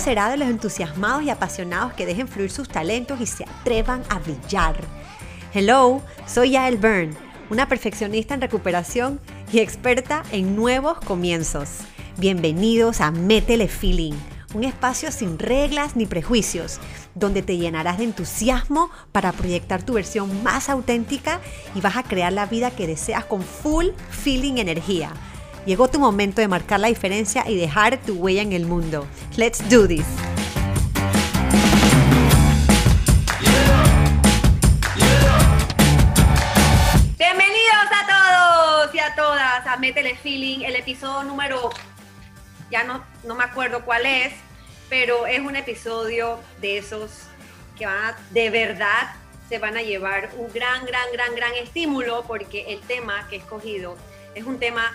[0.00, 4.18] será de los entusiasmados y apasionados que dejen fluir sus talentos y se atrevan a
[4.18, 4.76] brillar.
[5.54, 7.14] Hello, soy Yael Byrne,
[7.50, 9.20] una perfeccionista en recuperación
[9.52, 11.78] y experta en nuevos comienzos.
[12.18, 14.14] Bienvenidos a Métele Feeling,
[14.54, 16.78] un espacio sin reglas ni prejuicios,
[17.14, 21.40] donde te llenarás de entusiasmo para proyectar tu versión más auténtica
[21.74, 25.12] y vas a crear la vida que deseas con full feeling energía.
[25.66, 29.04] Llegó tu momento de marcar la diferencia y dejar tu huella en el mundo.
[29.36, 30.06] Let's do this.
[37.18, 41.70] Bienvenidos a todos y a todas a Métele Feeling, el episodio número,
[42.70, 44.34] ya no, no me acuerdo cuál es,
[44.88, 47.10] pero es un episodio de esos
[47.76, 49.16] que van a, de verdad
[49.48, 53.38] se van a llevar un gran, gran, gran, gran estímulo porque el tema que he
[53.40, 53.96] escogido
[54.36, 54.92] es un tema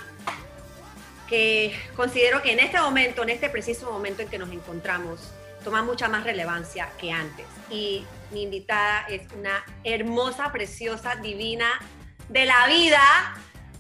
[1.32, 5.32] que considero que en este momento, en este preciso momento en que nos encontramos,
[5.64, 7.46] toma mucha más relevancia que antes.
[7.70, 11.80] Y mi invitada es una hermosa, preciosa, divina
[12.28, 13.02] de la vida,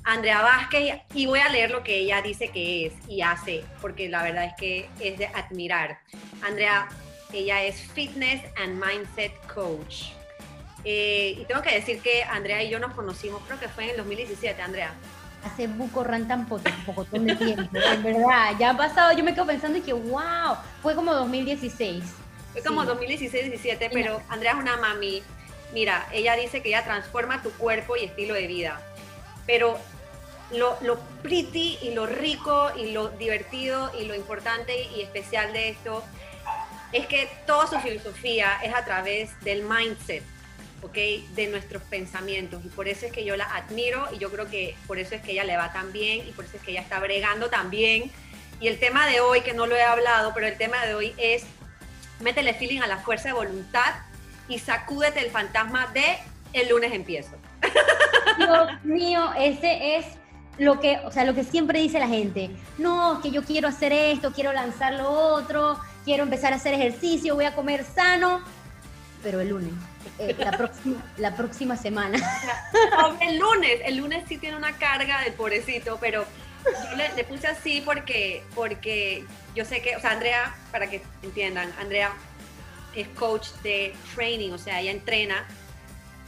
[0.06, 4.08] Andrea Vázquez, y voy a leer lo que ella dice que es y hace, porque
[4.08, 6.00] la verdad es que es de admirar.
[6.44, 6.88] Andrea,
[7.34, 10.14] ella es Fitness and Mindset Coach.
[10.86, 13.90] Eh, y tengo que decir que Andrea y yo nos conocimos, creo que fue en
[13.90, 14.94] el 2017, Andrea
[15.44, 18.54] hace buco tan poco, un de tiempo, en verdad.
[18.60, 22.04] Ya ha pasado, yo me quedo pensando y que, wow, fue como 2016.
[22.54, 25.24] Fue como 2016-17, pero Andrea es una mami.
[25.74, 28.82] Mira, ella dice que ella transforma tu cuerpo y estilo de vida.
[29.46, 29.78] Pero
[30.52, 35.70] lo, lo pretty y lo rico y lo divertido y lo importante y especial de
[35.70, 36.04] esto
[36.92, 40.24] es que toda su filosofía es a través del mindset
[40.82, 40.96] ¿ok?
[41.36, 42.64] De nuestros pensamientos.
[42.66, 45.22] Y por eso es que yo la admiro y yo creo que por eso es
[45.22, 47.70] que ella le va tan bien y por eso es que ella está bregando tan
[47.70, 48.12] bien.
[48.60, 51.14] Y el tema de hoy, que no lo he hablado, pero el tema de hoy
[51.18, 51.44] es
[52.20, 53.96] métele feeling a la fuerza de voluntad
[54.48, 56.18] y sacúdete el fantasma de
[56.54, 57.32] el lunes empiezo.
[58.38, 60.06] Dios mío, ese es
[60.58, 62.52] lo que, o sea, lo que siempre dice la gente.
[62.78, 67.36] No, que yo quiero hacer esto, quiero lanzar lo otro, quiero empezar a hacer ejercicio,
[67.36, 68.42] voy a comer sano,
[69.24, 69.74] pero el lunes.
[70.20, 72.18] Eh, la, próxima, la próxima semana.
[73.22, 76.26] el lunes, el lunes sí tiene una carga del pobrecito, pero
[76.66, 79.26] yo le, puse así porque, porque
[79.56, 82.14] yo sé que, o sea, Andrea, para que entiendan, Andrea
[82.96, 85.48] es coach de training, o sea, ella entrena.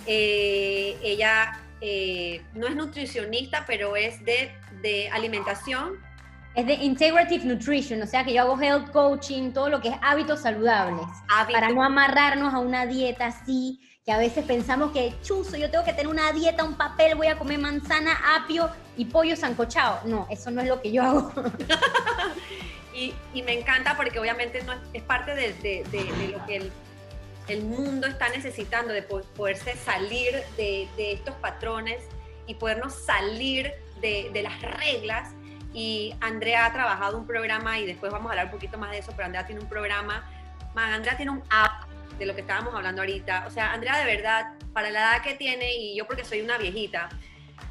[0.05, 4.51] Eh, ella eh, no es nutricionista, pero es de,
[4.81, 5.99] de alimentación
[6.55, 9.95] es de Integrative Nutrition, o sea que yo hago health coaching, todo lo que es
[10.01, 11.05] hábitos saludables,
[11.51, 15.83] para no amarrarnos a una dieta así, que a veces pensamos que chuzo, yo tengo
[15.83, 20.01] que tener una dieta, un papel, voy a comer manzana, apio y pollo sancochado.
[20.05, 21.31] No, eso no es lo que yo hago.
[22.93, 25.85] y, me encanta porque obviamente no es, parte de,
[26.33, 26.69] lo que
[27.47, 32.03] el, mundo está necesitando, de poderse salir de, estos patrones
[32.45, 33.71] y podernos salir
[34.01, 35.29] de las reglas
[35.73, 38.99] y Andrea ha trabajado un programa y después vamos a hablar un poquito más de
[38.99, 40.23] eso, pero Andrea tiene un programa,
[40.73, 43.45] más Andrea tiene un app de lo que estábamos hablando ahorita.
[43.47, 46.57] O sea, Andrea de verdad, para la edad que tiene, y yo porque soy una
[46.57, 47.09] viejita,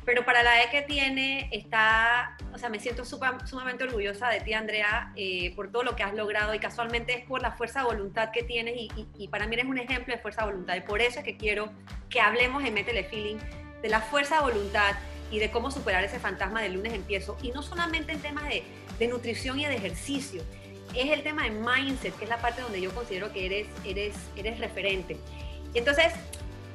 [0.04, 4.52] pero para la edad que tiene, está, o sea, me siento sumamente orgullosa de ti,
[4.52, 7.86] Andrea, eh, por todo lo que has logrado y casualmente es por la fuerza de
[7.86, 10.80] voluntad que tienes y, y, para mí eres un ejemplo de fuerza de voluntad y
[10.80, 11.70] por eso es que quiero
[12.10, 13.36] que hablemos en Métele Feeling
[13.80, 14.94] de la fuerza de voluntad
[15.32, 17.36] y de cómo superar ese fantasma del lunes empiezo.
[17.42, 18.62] Y no solamente en temas de,
[18.98, 20.42] de, nutrición y de ejercicio,
[20.94, 24.14] es el tema de mindset, que es la parte donde yo considero que eres, eres,
[24.36, 25.16] eres referente.
[25.72, 26.12] Y entonces,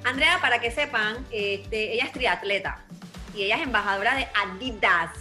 [0.03, 2.83] Andrea, para que sepan, este, ella es triatleta
[3.35, 5.11] y ella es embajadora de Adidas.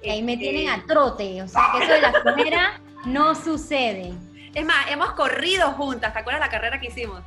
[0.00, 3.34] Y ahí me este, tienen a trote, o sea que eso de la carrera no
[3.34, 4.12] sucede.
[4.54, 7.22] Es más, hemos corrido juntas, ¿te acuerdas la carrera que hicimos?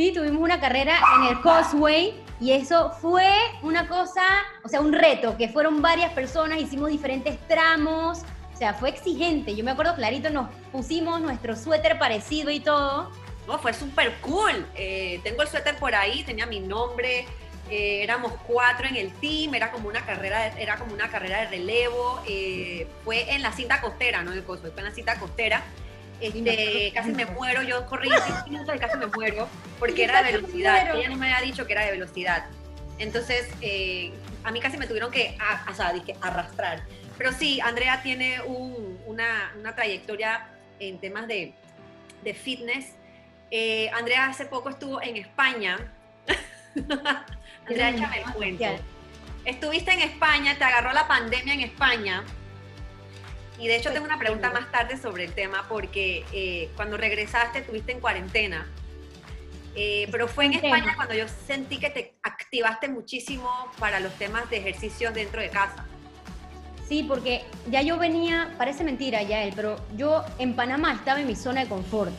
[0.00, 3.30] Sí, tuvimos una carrera en el Causeway y eso fue
[3.60, 4.22] una cosa,
[4.64, 8.20] o sea, un reto, que fueron varias personas, hicimos diferentes tramos,
[8.54, 9.54] o sea, fue exigente.
[9.54, 13.10] Yo me acuerdo clarito, nos pusimos nuestro suéter parecido y todo.
[13.46, 14.66] No, fue súper cool.
[14.74, 17.26] Eh, tengo el suéter por ahí, tenía mi nombre,
[17.68, 21.48] eh, éramos cuatro en el team, era como una carrera, era como una carrera de
[21.48, 22.22] relevo.
[22.26, 25.62] Eh, fue en la cinta costera, no en el fue en la cinta costera.
[26.20, 30.32] Este, casi me muero, yo corrí 5 minutos y casi me muero, porque era de
[30.32, 30.94] velocidad.
[30.94, 32.46] Ella no me había dicho que era de velocidad.
[32.98, 34.12] Entonces, eh,
[34.44, 35.36] a mí casi me tuvieron que,
[35.70, 36.82] o sea, dije, arrastrar.
[37.16, 38.40] Pero sí, Andrea tiene
[39.06, 41.54] una, una, trayectoria en temas de,
[42.22, 42.92] de fitness.
[43.50, 45.92] Eh, Andrea hace poco estuvo en España.
[47.66, 48.64] Andrea, échame el cuento.
[49.44, 52.24] Estuviste en España, te agarró la pandemia en España
[53.60, 57.58] Y de hecho tengo una pregunta más tarde sobre el tema porque eh, cuando regresaste
[57.58, 58.66] estuviste en cuarentena.
[59.76, 63.48] Eh, pero fue en España cuando yo sentí que te activaste muchísimo
[63.78, 65.86] para los temas de ejercicios dentro de casa.
[66.88, 71.26] Sí, porque ya yo venía, parece mentira ya él, pero yo en Panamá estaba en
[71.26, 72.12] mi zona de confort.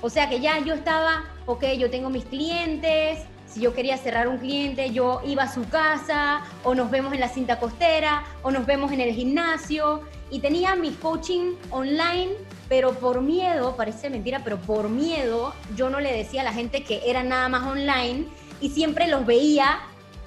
[0.00, 4.28] O sea que ya yo estaba, ok, yo tengo mis clientes, si yo quería cerrar
[4.28, 8.50] un cliente, yo iba a su casa, o nos vemos en la cinta costera, o
[8.50, 12.32] nos vemos en el gimnasio, y tenía mi coaching online,
[12.68, 16.82] pero por miedo, parece mentira, pero por miedo, yo no le decía a la gente
[16.82, 18.26] que era nada más online,
[18.60, 19.80] y siempre los veía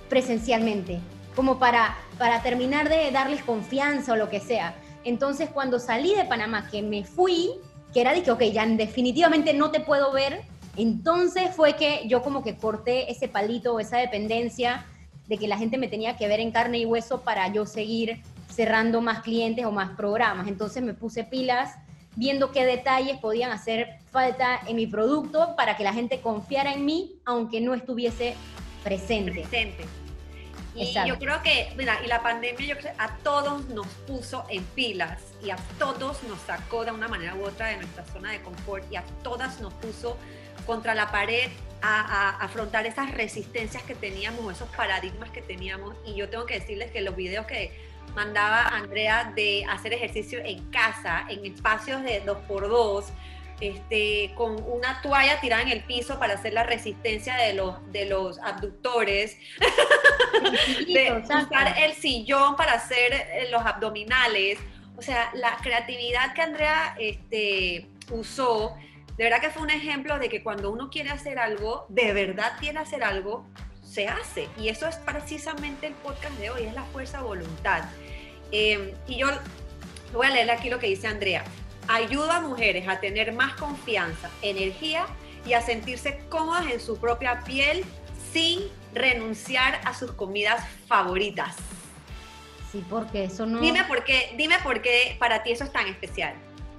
[0.07, 0.99] presencialmente,
[1.35, 4.75] como para, para terminar de darles confianza o lo que sea.
[5.03, 7.51] Entonces, cuando salí de Panamá, que me fui,
[7.93, 10.41] que era de que, ok, ya definitivamente no te puedo ver,
[10.77, 14.85] entonces fue que yo como que corté ese palito o esa dependencia
[15.27, 18.21] de que la gente me tenía que ver en carne y hueso para yo seguir
[18.49, 20.47] cerrando más clientes o más programas.
[20.47, 21.75] Entonces me puse pilas
[22.15, 26.85] viendo qué detalles podían hacer falta en mi producto para que la gente confiara en
[26.85, 28.35] mí, aunque no estuviese
[28.83, 29.31] presente.
[29.31, 29.85] Presente.
[30.75, 34.63] Y yo creo que, mira, y la pandemia yo creo, a todos nos puso en
[34.63, 38.41] pilas y a todos nos sacó de una manera u otra de nuestra zona de
[38.41, 40.17] confort y a todas nos puso
[40.65, 41.49] contra la pared
[41.81, 45.95] a, afrontar esas resistencias que teníamos, esos paradigmas que teníamos.
[46.05, 50.69] Y yo tengo que decirles que los videos que mandaba Andrea de hacer ejercicio en
[50.71, 53.05] casa, en espacios de 2x2,
[53.61, 58.05] este, con una toalla tirada en el piso para hacer la resistencia de los, de
[58.05, 59.37] los abductores,
[60.87, 64.59] de usar el sillón para hacer eh, los abdominales.
[64.97, 68.75] O sea, la creatividad que Andrea este, usó
[69.19, 72.53] de verdad que fue un ejemplo de que cuando uno quiere hacer algo, de verdad
[72.57, 73.45] quiere hacer algo,
[73.89, 74.47] se hace.
[74.57, 77.83] Y eso es precisamente el podcast de hoy, es la fuerza voluntad.
[78.51, 79.27] Em, y yo
[80.13, 81.43] voy a leer aquí lo que dice Andrea.
[81.87, 85.07] Ayuda a mujeres a tener más confianza, energía
[85.45, 87.83] y a sentirse cómodas en su propia piel
[88.31, 88.61] sin
[88.93, 91.55] renunciar a sus comidas favoritas.
[92.71, 93.59] Sí, porque eso no...
[93.59, 96.35] Dime por qué, dime por qué para ti eso es tan especial.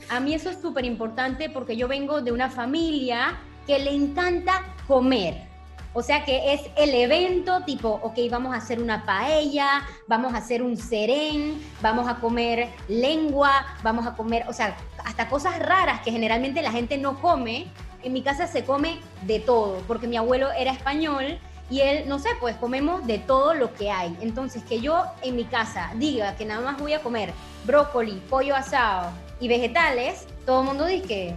[0.08, 4.76] A mí eso es súper importante porque yo vengo de una familia que le encanta
[4.86, 5.49] comer.
[5.92, 10.38] O sea que es el evento tipo, ok, vamos a hacer una paella, vamos a
[10.38, 16.00] hacer un serén, vamos a comer lengua, vamos a comer, o sea, hasta cosas raras
[16.02, 17.66] que generalmente la gente no come.
[18.02, 21.38] En mi casa se come de todo, porque mi abuelo era español
[21.68, 24.16] y él, no sé, pues comemos de todo lo que hay.
[24.20, 27.32] Entonces, que yo en mi casa diga que nada más voy a comer
[27.64, 29.10] brócoli, pollo asado,
[29.40, 31.34] y vegetales, todo el mundo dice que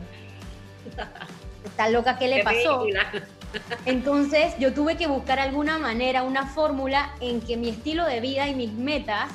[1.66, 2.86] está loca, ¿qué le pasó?
[3.86, 8.48] Entonces yo tuve que buscar alguna manera, una fórmula en que mi estilo de vida
[8.48, 9.32] y mis metas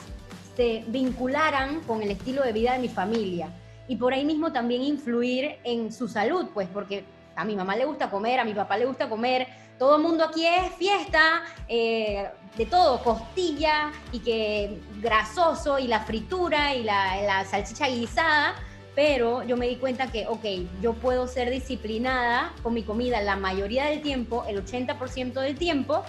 [0.56, 3.48] se vincularan con el estilo de vida de mi familia.
[3.86, 7.04] Y por ahí mismo también influir en su salud, pues porque
[7.36, 9.46] a mi mamá le gusta comer, a mi papá le gusta comer,
[9.78, 16.00] todo el mundo aquí es fiesta, eh, de todo, costilla y que grasoso y la
[16.00, 18.56] fritura y la, la, salchicha guisada,
[18.98, 20.44] pero yo me di cuenta que, ok,
[20.82, 26.02] yo puedo ser disciplinada con mi comida la mayoría del tiempo, el 80% del tiempo,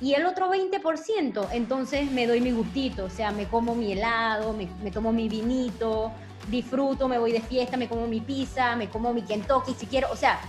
[0.00, 4.52] y el otro 20%, entonces me doy mi gustito, o sea, me como mi helado,
[4.52, 6.10] me, tomo mi vinito,
[6.48, 10.10] disfruto, me voy de fiesta, me como mi pizza, me como mi Kentucky si quiero,
[10.10, 10.40] o sea,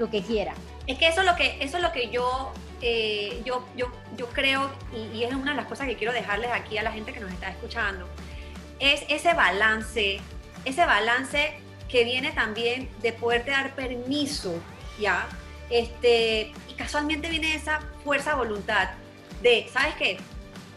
[0.00, 0.54] lo que quiera.
[0.88, 4.26] Es que eso es lo que, eso es lo que yo, eh, yo, yo, yo
[4.30, 4.72] creo,
[5.14, 7.30] y, es una de las cosas que quiero dejarles aquí a la gente que nos
[7.30, 8.08] está escuchando,
[8.80, 10.20] es ese balance,
[10.64, 11.54] ese balance
[11.88, 14.54] que viene también de poderte dar permiso,
[14.98, 15.28] ¿ya?
[15.68, 18.90] Este, y casualmente viene esa fuerza voluntad
[19.42, 20.18] de, ¿sabes qué?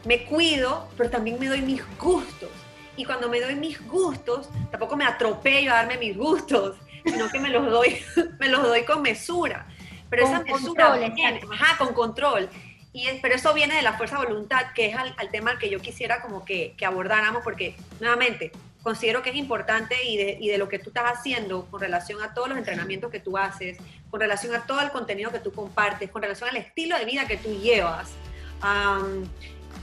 [0.05, 2.49] Me cuido, pero también me doy mis gustos.
[2.97, 7.39] Y cuando me doy mis gustos, tampoco me atropello a darme mis gustos, sino que
[7.39, 7.97] me los doy,
[8.39, 9.67] me los doy con mesura.
[10.09, 12.49] Pero esa mesura viene, ajá, con control.
[12.93, 16.21] Y pero eso viene de la fuerza voluntad, que es al, tema que yo quisiera
[16.21, 18.53] como que, que, abordáramos, porque nuevamente
[18.85, 22.21] considero que es importante y de, y de, lo que tú estás haciendo con relación
[22.21, 23.79] a todos los entrenamientos que tú haces,
[24.11, 27.25] con relación a todo el contenido que tú compartes, con relación al estilo de vida
[27.25, 28.11] que tú llevas.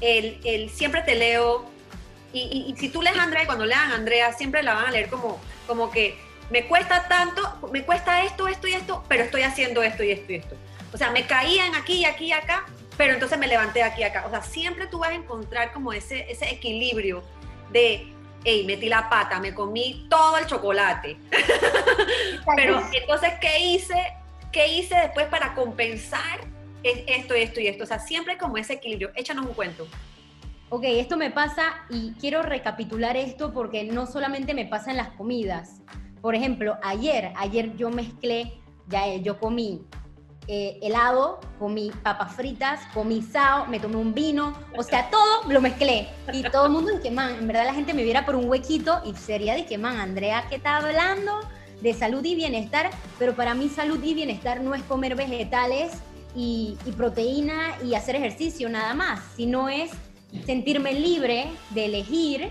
[0.00, 1.64] el, el, siempre te leo,
[2.32, 4.87] y, y, si tú lees a Andrea y cuando lean a Andrea, siempre la van
[4.87, 6.16] a leer como, como que
[6.50, 10.32] me cuesta tanto, me cuesta esto, esto y esto, pero estoy haciendo esto y esto
[10.32, 10.54] y esto.
[10.92, 12.66] O sea, me caían aquí y aquí y acá,
[12.97, 14.26] pero entonces me levanté aquí y acá.
[14.28, 17.25] O sea, siempre tú vas a encontrar como ese, ese equilibrio
[17.73, 18.12] de,
[18.44, 21.16] hey, metí la pata, me comí todo el chocolate.
[22.56, 23.94] pero entonces, ¿qué hice?
[24.50, 26.40] ¿Qué hice después para compensar
[26.82, 27.84] esto, esto y esto?
[27.84, 29.11] O sea, siempre como ese equilibrio.
[29.14, 29.87] Échanos un cuento.
[30.68, 35.11] ok, esto me pasa y quiero recapitular esto porque no solamente me pasa en las
[35.11, 35.80] comidas.
[36.20, 38.52] Por ejemplo, ayer, ayer yo mezclé,
[38.88, 39.87] ya yo comí
[40.54, 45.62] eh, helado, comí papas fritas, comí sao, me tomé un vino, o sea, todo lo
[45.62, 46.09] mezclé.
[46.30, 49.00] Y todo el mundo dice, man, en verdad la gente me viera por un huequito
[49.06, 51.40] y sería de que, man, Andrea, ¿qué está hablando?
[51.80, 55.92] De salud y bienestar, pero para mí salud y bienestar no es comer vegetales
[56.37, 59.90] y, y proteína y hacer ejercicio nada más, sino es
[60.44, 62.50] sentirme libre de elegir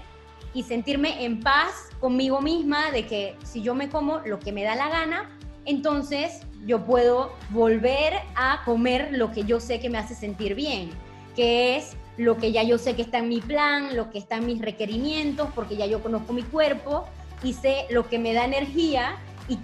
[0.55, 4.63] y sentirme en paz conmigo misma de que si yo me como lo que me
[4.63, 5.29] da la gana,
[5.65, 10.91] entonces yo puedo volver a comer lo que yo sé que me hace sentir bien,
[11.35, 14.37] que es lo que ya yo sé que está en mi plan, lo que está
[14.37, 17.07] en mis requerimientos, porque ya yo conozco mi cuerpo
[17.43, 19.17] y sé lo que me da energía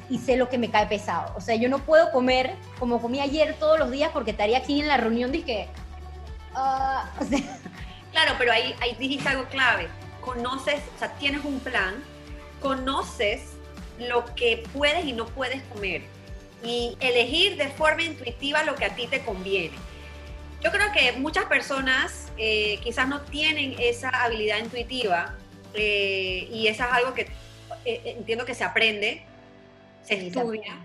[0.10, 1.34] y, sé lo que me cae pesado.
[1.38, 4.82] O sea, yo no puedo comer como comí ayer todos los días porque estaría aquí
[4.82, 7.60] en la reunión o sea,
[8.12, 9.88] Claro, pero ahí, ahí dijiste algo clave.
[10.22, 11.96] Conoces, o sea, tienes un plan,
[12.62, 13.57] conoces
[14.00, 16.02] lo que puedes y no puedes comer
[16.64, 19.76] y elegir de forma intuitiva lo que a ti te conviene.
[20.64, 25.36] Yo creo que muchas personas eh, quizás no tienen esa habilidad intuitiva
[25.74, 27.28] eh, y eso es algo que
[27.86, 29.24] eh, entiendo que se aprende,
[30.04, 30.78] se estudia.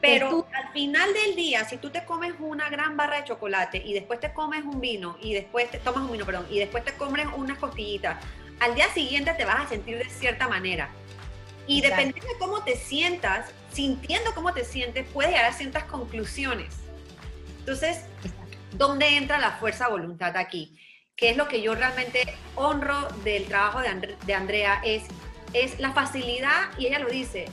[0.00, 3.92] Pero al final del día, si tú te comes una gran barra de chocolate y
[3.92, 6.92] después te comes un vino y después te tomas un vino, perdón, y después te
[6.94, 8.16] comes unas costillitas,
[8.58, 10.90] al día siguiente te vas a sentir de cierta manera.
[11.72, 16.74] Y dependiendo de cómo te sientas, sintiendo cómo te sientes, puedes llegar a ciertas conclusiones.
[17.60, 18.00] Entonces,
[18.72, 20.78] ¿dónde entra la fuerza voluntad aquí?
[21.16, 22.22] Que es lo que yo realmente
[22.56, 25.04] honro del trabajo de, de Andrea, es,
[25.54, 27.46] es la facilidad, y ella lo dice,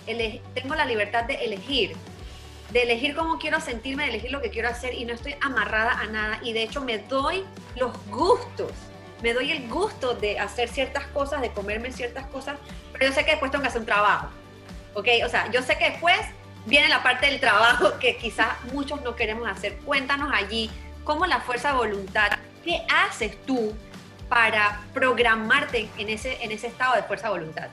[0.53, 1.95] tengo la libertad de elegir
[2.71, 5.99] de elegir cómo quiero sentirme, de elegir lo que quiero hacer y no estoy amarrada
[5.99, 7.43] a nada y de hecho me doy
[7.75, 8.71] los gustos,
[9.21, 12.57] me doy el gusto de hacer ciertas cosas, de comerme ciertas cosas,
[12.93, 14.27] pero yo sé que después tengo que hacer un trabajo,
[14.93, 15.07] ¿ok?
[15.25, 16.17] O sea, yo sé que después
[16.65, 19.77] viene la parte del trabajo que quizás muchos no queremos hacer.
[19.79, 20.69] Cuéntanos allí
[21.03, 22.29] cómo la fuerza de voluntad,
[22.63, 23.73] ¿qué haces tú
[24.29, 27.69] para programarte en ese, en ese estado de fuerza de voluntad?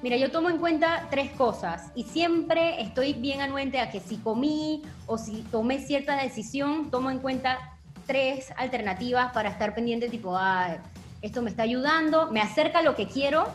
[0.00, 4.16] Mira, yo tomo en cuenta tres cosas y siempre estoy bien anuente a que si
[4.18, 7.77] comí o si tomé cierta decisión, tomo en cuenta
[8.08, 10.78] tres alternativas para estar pendiente, tipo, ah,
[11.22, 13.46] esto me está ayudando, me acerca a lo que quiero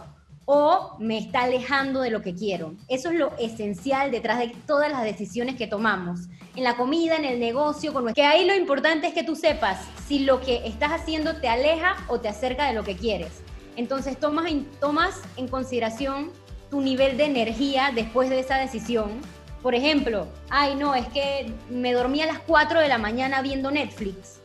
[0.45, 2.75] o me está alejando de lo que quiero.
[2.87, 6.27] Eso es lo esencial detrás de todas las decisiones que tomamos.
[6.55, 9.79] En la comida, en el negocio, con que ahí lo importante es que tú sepas
[10.07, 13.41] si lo que estás haciendo te aleja o te acerca de lo que quieres.
[13.75, 16.31] Entonces tomas en, tomas en consideración
[16.69, 19.21] tu nivel de energía después de esa decisión.
[19.63, 23.71] Por ejemplo, ay no, es que me dormí a las 4 de la mañana viendo
[23.71, 24.42] Netflix.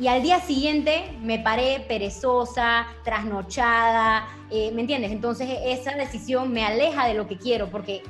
[0.00, 5.12] Y al día siguiente me paré perezosa, trasnochada, eh, ¿me entiendes?
[5.12, 8.02] Entonces esa decisión me aleja de lo que quiero porque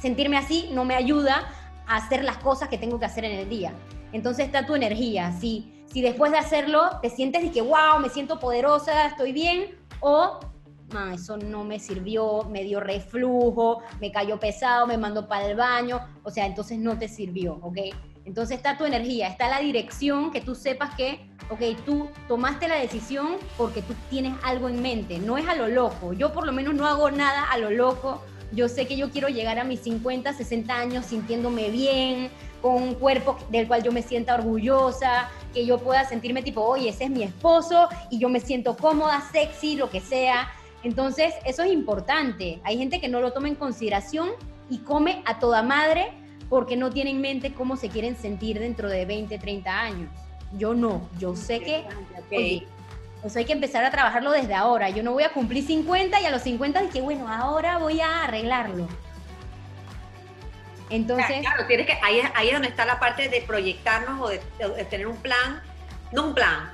[0.00, 1.46] sentirme así no me ayuda
[1.86, 3.72] a hacer las cosas que tengo que hacer en el día.
[4.12, 5.32] Entonces está tu energía.
[5.38, 9.78] Si si después de hacerlo te sientes y que, wow, me siento poderosa, estoy bien,
[10.00, 10.40] o,
[11.14, 16.00] eso no me sirvió, me dio reflujo, me cayó pesado, me mandó para el baño,
[16.22, 17.78] o sea, entonces no te sirvió, ¿ok?
[18.26, 22.74] Entonces está tu energía, está la dirección, que tú sepas que, ok, tú tomaste la
[22.74, 26.12] decisión porque tú tienes algo en mente, no es a lo loco.
[26.12, 28.24] Yo por lo menos no hago nada a lo loco.
[28.50, 32.30] Yo sé que yo quiero llegar a mis 50, 60 años sintiéndome bien,
[32.60, 36.88] con un cuerpo del cual yo me sienta orgullosa, que yo pueda sentirme tipo, oye,
[36.88, 40.50] ese es mi esposo y yo me siento cómoda, sexy, lo que sea.
[40.82, 42.60] Entonces, eso es importante.
[42.64, 44.30] Hay gente que no lo toma en consideración
[44.68, 48.88] y come a toda madre porque no tiene en mente cómo se quieren sentir dentro
[48.88, 50.08] de 20, 30 años.
[50.52, 51.84] Yo no, yo sé que
[52.30, 52.66] oye,
[53.24, 54.90] eso hay que empezar a trabajarlo desde ahora.
[54.90, 58.24] Yo no voy a cumplir 50 y a los 50 dije, bueno, ahora voy a
[58.24, 58.86] arreglarlo.
[60.90, 61.40] Entonces.
[61.40, 64.38] Claro, tienes que, ahí, ahí es donde está la parte de proyectarnos o de,
[64.84, 65.60] tener un plan,
[66.12, 66.70] no un plan,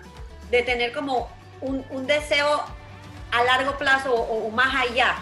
[0.50, 1.29] de tener como
[1.62, 2.62] un, un deseo
[3.31, 5.14] a largo plazo o, más allá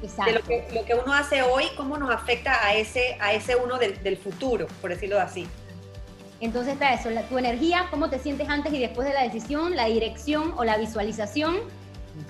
[0.00, 3.56] de lo que, lo que, uno hace hoy, cómo nos afecta a ese, a ese
[3.56, 5.46] uno del, del futuro, por decirlo así.
[6.40, 9.86] Entonces está eso, tu energía, cómo te sientes antes y después de la decisión, la
[9.86, 11.58] dirección o la visualización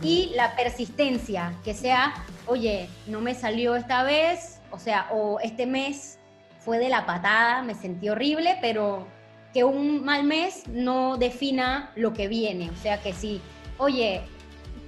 [0.02, 2.14] y la persistencia, que sea,
[2.46, 6.18] oye, no me salió esta vez, o sea, o este mes
[6.58, 9.06] fue de la patada, me sentí horrible, pero
[9.52, 12.70] que un mal mes no defina lo que viene.
[12.70, 13.40] O sea, que si,
[13.78, 14.22] oye,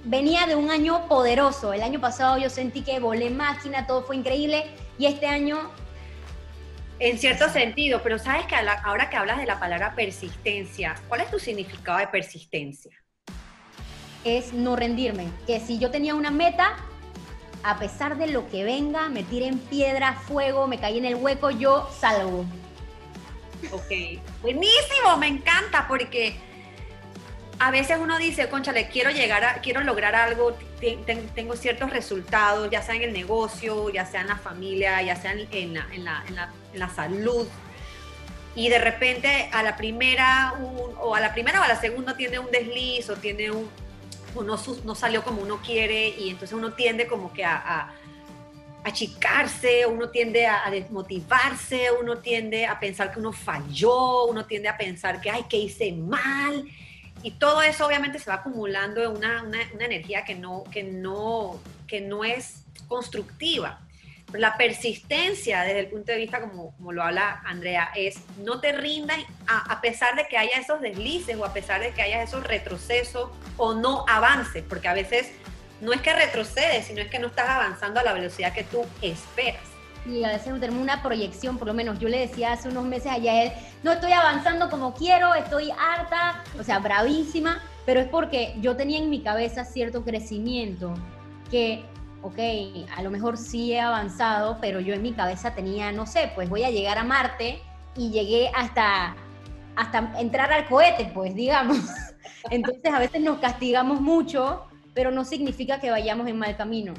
[0.03, 4.15] venía de un año poderoso, el año pasado yo sentí que volé máquina, todo fue
[4.15, 4.65] increíble,
[4.97, 5.71] y este año...
[6.99, 11.31] En cierto sentido, pero sabes que ahora que hablas de la palabra persistencia, ¿cuál es
[11.31, 12.91] tu significado de persistencia?
[14.23, 15.27] es no rendirme.
[15.45, 16.75] Que si yo tenía una meta,
[17.63, 21.49] a pesar de lo que venga, me en piedra, fuego, me caí en el hueco,
[21.51, 22.45] yo salgo.
[23.71, 26.35] Ok, buenísimo, me encanta porque
[27.59, 30.57] a veces uno dice, concha, le quiero llegar a, quiero lograr algo,
[31.35, 35.31] tengo ciertos resultados, ya sea en el negocio, ya sea en la familia, ya sea
[35.31, 37.47] en la, en la, salud.
[38.55, 40.53] Y de repente a la primera,
[40.99, 43.69] o a la primera o a la segunda tiene un desliz o tiene un,
[44.35, 47.93] no, no, salió como uno quiere y entonces uno tiende como que a, a
[48.83, 54.77] achicarse, uno tiende a, desmotivarse, uno tiende a pensar que uno falló, uno tiende a
[54.77, 56.65] pensar que, ay, que hice mal.
[57.23, 60.83] Y todo eso obviamente se va acumulando en una, una, una energía que no, que,
[60.83, 63.79] no, que no es constructiva.
[64.33, 68.73] La persistencia desde el punto de vista, como, como lo habla Andrea, es no te
[68.73, 72.21] rindas a, a, pesar de que haya esos deslices o a pesar de que haya
[72.21, 75.31] esos retrocesos o no avances, porque a veces
[75.81, 78.85] no es que retrocedes, sino es que no estás avanzando a la velocidad que tú
[79.01, 79.72] esperas.
[80.05, 83.11] Y a veces tenemos una proyección, por lo menos yo le decía hace unos meses
[83.11, 83.51] a él,
[83.83, 88.99] no estoy avanzando como quiero, estoy harta, o sea, bravísima, pero es porque yo tenía
[88.99, 90.93] en mi cabeza cierto crecimiento
[91.49, 91.85] que,
[92.21, 92.39] ok,
[92.97, 96.49] a lo mejor sí he avanzado, pero yo en mi cabeza tenía, no sé, pues
[96.49, 97.61] voy a llegar a Marte
[97.95, 99.15] y llegué hasta,
[99.75, 101.77] hasta entrar al cohete, pues digamos.
[102.49, 106.93] Entonces a veces nos castigamos mucho pero no significa que vayamos en mal camino.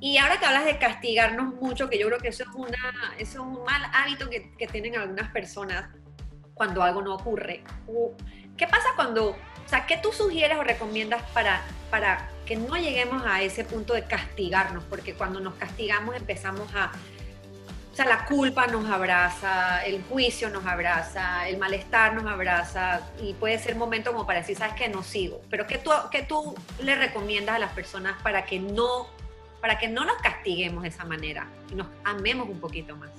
[0.00, 3.32] Y ahora que hablas de castigarnos mucho, que yo creo que eso es, una, eso
[3.32, 5.88] es un mal hábito que, que tienen algunas personas
[6.54, 7.62] cuando algo no ocurre.
[8.56, 13.22] ¿Qué pasa cuando, o sea, qué tú sugieres o recomiendas para, para que no lleguemos
[13.26, 14.84] a ese punto de castigarnos?
[14.84, 16.92] Porque cuando nos castigamos empezamos a
[17.92, 23.32] o sea, la culpa nos abraza, el juicio nos abraza, el malestar nos abraza y
[23.32, 25.40] puede ser momento como para decir, sabes que no sigo.
[25.48, 29.08] Pero ¿qué tú, qué tú le recomiendas a las personas para que no
[29.60, 33.10] para que no nos castiguemos de esa manera y nos amemos un poquito más?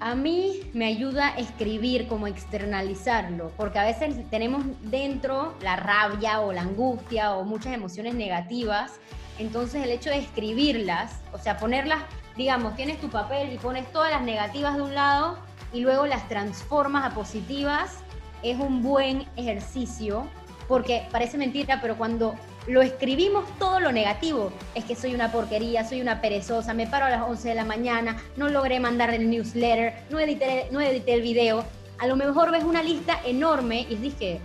[0.00, 6.52] A mí me ayuda escribir, como externalizarlo, porque a veces tenemos dentro la rabia o
[6.52, 9.00] la angustia o muchas emociones negativas,
[9.38, 12.02] entonces el hecho de escribirlas, o sea, ponerlas
[12.38, 15.36] digamos, tienes tu papel y pones todas las negativas de un lado
[15.72, 17.98] y luego las transformas a positivas,
[18.42, 20.26] es un buen ejercicio
[20.68, 22.36] porque parece mentira, pero cuando
[22.68, 27.06] lo escribimos todo lo negativo, es que soy una porquería, soy una perezosa, me paro
[27.06, 30.68] a las 11 de la mañana, no logré mandar el newsletter, no edité,
[31.06, 31.64] el video,
[31.98, 34.40] a lo mejor ves una lista enorme y dije,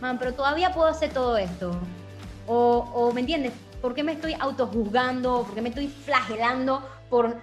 [0.00, 1.72] man, pero todavía puedo hacer todo esto.
[2.46, 3.52] O, ¿me entiendes?
[3.80, 5.44] ¿Por qué me estoy autojuzgando?
[5.44, 7.36] ¿Por qué me estoy flagelando por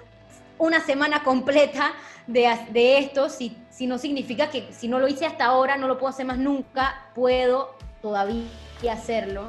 [0.58, 1.94] una semana completa
[2.28, 3.30] de, esto?
[3.30, 6.38] Si no significa que si no lo hice hasta ahora, no lo puedo hacer más
[6.38, 8.44] nunca, puedo todavía
[8.92, 9.48] hacerlo.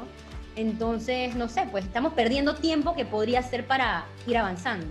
[0.55, 4.87] Entonces, no sé, pues estamos perdiendo tiempo que podría ser para ir avanzando.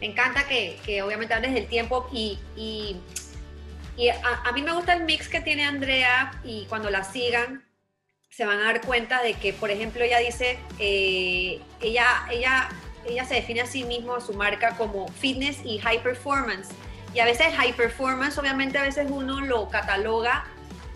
[0.00, 2.96] Me encanta que, que obviamente hables del tiempo y, y,
[4.08, 7.64] a, mí me gusta el mix que tiene Andrea y cuando la sigan,
[8.30, 12.68] se van a dar cuenta de que, por ejemplo, ella dice, eh, ella, ella,
[13.04, 16.68] ella se define a sí mismo, a su marca, como fitness y high performance.
[17.12, 20.46] Y a veces high performance, obviamente a veces uno lo cataloga,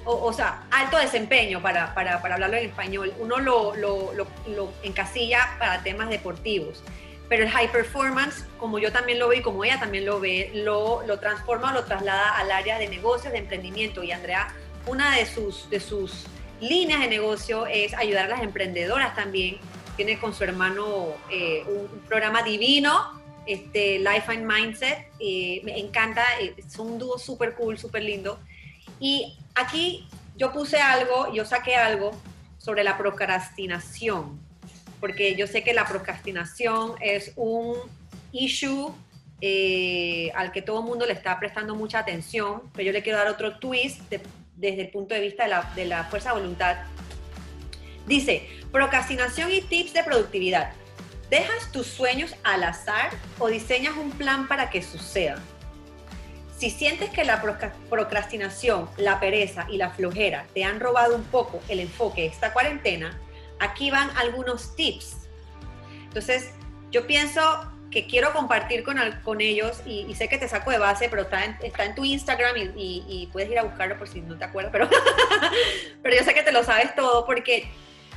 [0.04, 4.72] o, sea, alto desempeño, para, para, para, hablarlo en español, uno lo, lo, lo, lo
[4.82, 6.82] encasilla para temas deportivos.
[7.28, 10.50] Pero el high performance, como yo también lo veo y como ella también lo ve,
[10.54, 14.02] lo, lo transforma lo traslada al área de negocios, de emprendimiento.
[14.02, 14.54] Y Andrea,
[14.86, 16.26] una de sus, de sus
[16.60, 19.56] líneas de negocio es ayudar a las emprendedoras también.
[19.96, 25.08] Tiene con su hermano eh, un, programa divino, este, Life and Mindset.
[25.18, 28.38] me encanta, eh, es un dúo súper cool, súper lindo.
[29.00, 32.12] Y aquí yo puse algo, yo saqué algo
[32.58, 34.40] sobre la procrastinación,
[35.00, 37.76] porque yo sé que la procrastinación es un
[38.32, 38.92] issue
[39.40, 43.18] eh, al que todo el mundo le está prestando mucha atención, pero yo le quiero
[43.18, 44.20] dar otro twist de
[44.56, 46.76] desde el punto de vista de la, de la fuerza de voluntad.
[48.06, 50.72] Dice, procrastinación y tips de productividad.
[51.30, 55.42] ¿Dejas tus sueños al azar o diseñas un plan para que sucedan?
[56.56, 57.42] Si sientes que la
[57.90, 63.20] procrastinación, la pereza y la flojera te han robado un poco el enfoque esta cuarentena,
[63.58, 65.16] aquí van algunos tips.
[66.04, 66.50] Entonces,
[66.90, 67.40] yo pienso
[67.90, 71.44] que quiero compartir con, con ellos y, sé que te saco de base, pero está
[71.44, 74.72] en, está en tu Instagram y, puedes ir a buscarlo por si no te acuerdas,
[74.72, 74.88] pero,
[76.02, 77.68] pero yo sé que te lo sabes todo porque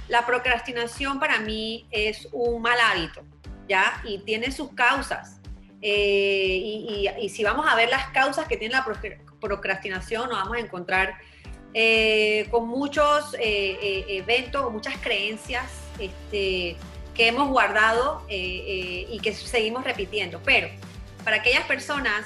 [0.07, 3.23] la procrastinación para mí es un mal hábito,
[3.67, 4.01] ¿ya?
[4.03, 5.39] Y tiene sus causas.
[5.81, 8.85] Eh, y, si vamos a ver las causas que tiene la
[9.39, 11.15] procrastinación, nos vamos a encontrar
[11.73, 15.65] eh, con muchos eh, eventos, muchas creencias
[15.99, 16.75] este,
[17.13, 20.41] que hemos guardado y que seguimos repitiendo.
[20.43, 20.69] Pero
[21.23, 22.25] para aquellas personas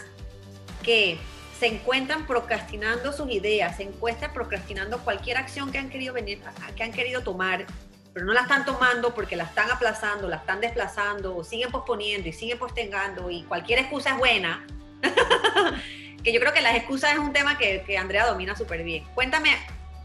[0.83, 1.17] que
[1.59, 6.41] se encuentran procrastinando sus ideas, se encuentran procrastinando cualquier acción que han querido venir,
[6.75, 7.67] que han querido tomar,
[8.13, 12.27] pero no la están tomando porque la están aplazando, la están desplazando, o siguen posponiendo
[12.27, 14.65] y siguen postergando y cualquier excusa es buena.
[16.23, 19.05] que yo creo que las excusas es un tema que, que Andrea domina súper bien.
[19.15, 19.57] Cuéntame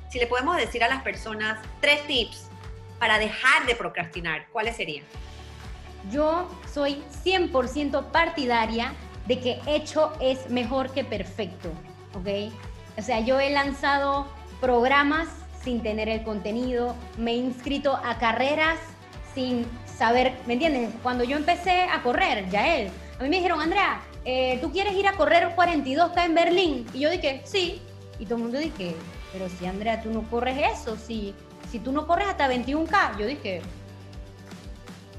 [0.09, 2.49] si le podemos decir a las personas tres tips
[2.99, 5.05] para dejar de procrastinar, ¿cuáles serían?
[6.11, 8.95] Yo soy 100% partidaria
[9.27, 11.71] de que hecho es mejor que perfecto,
[12.15, 12.53] ¿ok?
[12.97, 14.27] O sea, yo he lanzado
[14.61, 15.29] programas
[15.67, 18.79] sin tener el contenido, me he inscrito a carreras
[19.35, 20.95] sin saber, ¿me entiendes?
[21.03, 24.95] Cuando yo empecé a correr, ya él, a mí me dijeron, Andrea, eh, ¿tú quieres
[24.95, 26.87] ir a correr 42K en Berlín?
[26.95, 27.83] Y yo dije, sí.
[28.21, 28.95] Y todo el mundo dije,
[29.33, 31.35] pero si Andrea, tú no corres eso, si,
[31.69, 33.19] si tú no corres hasta 21K.
[33.19, 33.61] Yo dije,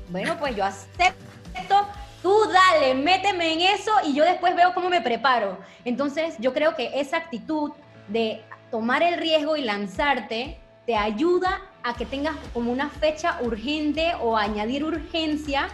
[0.09, 1.75] bueno, pues yo acepto
[2.21, 5.57] tú dale, méteme en eso y yo después veo cómo me preparo.
[5.83, 7.73] Entonces, yo creo que esa actitud
[8.07, 14.13] de tomar el riesgo y lanzarte te ayuda a que tengas como una fecha urgente
[14.21, 15.67] o añadir urgencia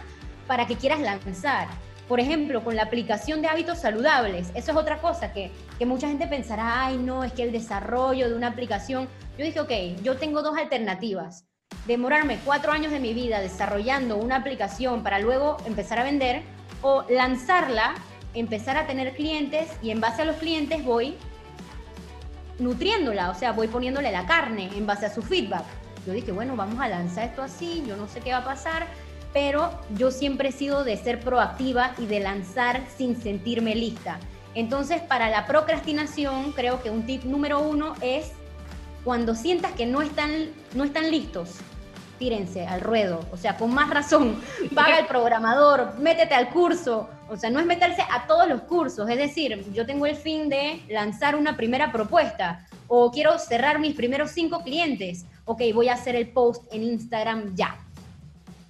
[0.46, 1.68] para que quieras lanzar.
[2.08, 6.08] Por ejemplo, con la aplicación de hábitos saludables, eso es otra cosa que, que mucha
[6.08, 10.16] gente pensará, ay no, es que el desarrollo de una aplicación, yo dije, ok, yo
[10.16, 11.46] tengo dos alternativas
[11.86, 16.42] demorarme cuatro años de mi vida desarrollando una aplicación para luego empezar a vender
[16.82, 17.94] o lanzarla,
[18.34, 21.16] empezar a tener clientes y en base a los clientes voy
[22.58, 25.64] nutriéndola, o sea, voy poniéndole la carne en base a su feedback.
[26.06, 28.86] Yo dije, bueno, vamos a lanzar esto así, yo no sé qué va a pasar,
[29.32, 34.18] pero yo siempre he sido de ser proactiva y de lanzar sin sentirme lista.
[34.54, 38.32] Entonces, para la procrastinación, creo que un tip número uno es
[39.02, 41.56] cuando sientas que no están, no están listos,
[42.18, 44.40] tírense al ruedo, o sea, con más razón,
[44.74, 49.08] paga el programador, métete al curso, o sea, no es meterse a todos los cursos,
[49.08, 53.94] es decir, yo tengo el fin de lanzar una primera propuesta o quiero cerrar mis
[53.94, 57.76] primeros cinco clientes, ok, voy a hacer el post en Instagram ya,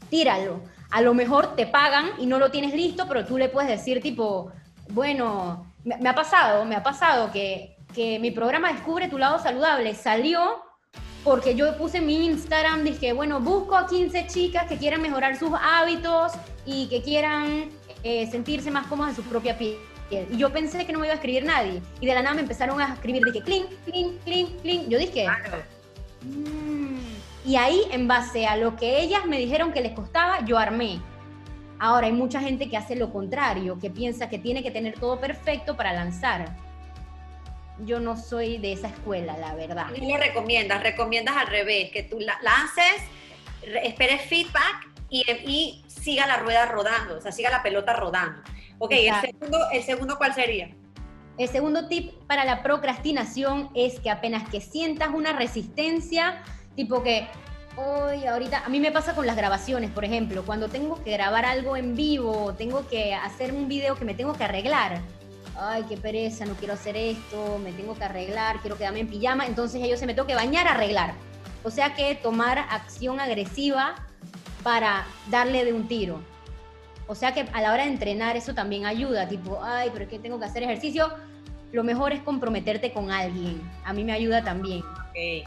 [0.08, 3.68] tíralo, a lo mejor te pagan y no lo tienes listo, pero tú le puedes
[3.68, 4.52] decir tipo,
[4.90, 9.94] bueno, me, ha pasado, me ha pasado que, que mi programa Descubre tu lado saludable
[9.94, 10.62] salió
[11.24, 15.50] porque yo puse mi Instagram, dije, bueno, busco a 15 chicas que quieran mejorar sus
[15.58, 16.32] hábitos
[16.66, 17.70] y que quieran
[18.02, 19.78] eh, sentirse más cómodas en su propia piel.
[20.30, 21.82] Y yo pensé que no me iba a escribir nadie.
[21.98, 24.88] Y de la nada me empezaron a escribir, dije, clink, clink, clink, clink.
[24.88, 25.26] Yo dije,
[26.22, 27.48] mm".
[27.48, 31.00] y ahí, en base a lo que ellas me dijeron que les costaba, yo armé.
[31.78, 35.18] Ahora hay mucha gente que hace lo contrario, que piensa que tiene que tener todo
[35.18, 36.54] perfecto para lanzar
[37.80, 39.88] yo no soy de esa escuela, la verdad.
[39.92, 40.82] ¿Qué lo recomiendas?
[40.82, 41.90] ¿Recomiendas al revés?
[41.90, 43.02] Que tú lances,
[43.82, 48.42] esperes feedback y, siga la rueda rodando, o sea, siga la pelota rodando.
[48.78, 50.70] Ok, el segundo, ¿el segundo cuál sería?
[51.38, 56.42] El segundo tip para la procrastinación es que apenas que sientas una resistencia,
[56.76, 57.26] tipo que
[57.76, 61.44] hoy, ahorita, a mí me pasa con las grabaciones, por ejemplo, cuando tengo que grabar
[61.44, 65.00] algo en vivo, tengo que hacer un video que me tengo que arreglar,
[65.58, 69.46] ay, qué pereza, no quiero hacer esto, me tengo que arreglar, quiero quedarme en pijama,
[69.46, 71.14] entonces ellos se me tengo que bañar, arreglar.
[71.62, 73.94] O sea que tomar acción agresiva
[74.62, 76.20] para darle de un tiro.
[77.06, 80.10] O sea que a la hora de entrenar eso también ayuda, tipo, ay, pero es
[80.10, 81.12] que tengo que hacer ejercicio.
[81.72, 83.60] Lo mejor es comprometerte con alguien.
[83.84, 84.82] A mí me ayuda también.
[85.10, 85.44] Okay.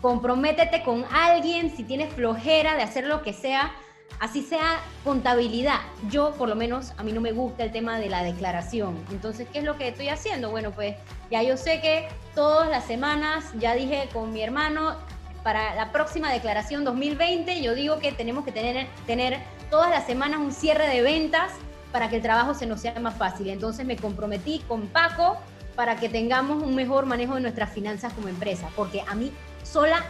[0.00, 3.72] Comprométete con alguien si tienes flojera de hacer lo que sea
[4.20, 5.80] así sea contabilidad.
[6.08, 8.96] Yo, por lo menos, a mí no me gusta el tema de la declaración.
[9.10, 10.50] Entonces, ¿qué es lo que estoy haciendo?
[10.50, 10.96] Bueno, pues
[11.30, 14.96] ya yo sé que todas las semanas, ya dije con mi hermano,
[15.42, 19.38] para la próxima declaración 2020, yo digo que tenemos que tener, tener
[19.70, 21.52] todas las semanas un cierre de ventas
[21.92, 23.48] para que el trabajo se nos sea más fácil.
[23.48, 25.38] Entonces me comprometí con Paco
[25.74, 30.04] para que tengamos un mejor manejo de nuestras finanzas como empresa, porque a mí sola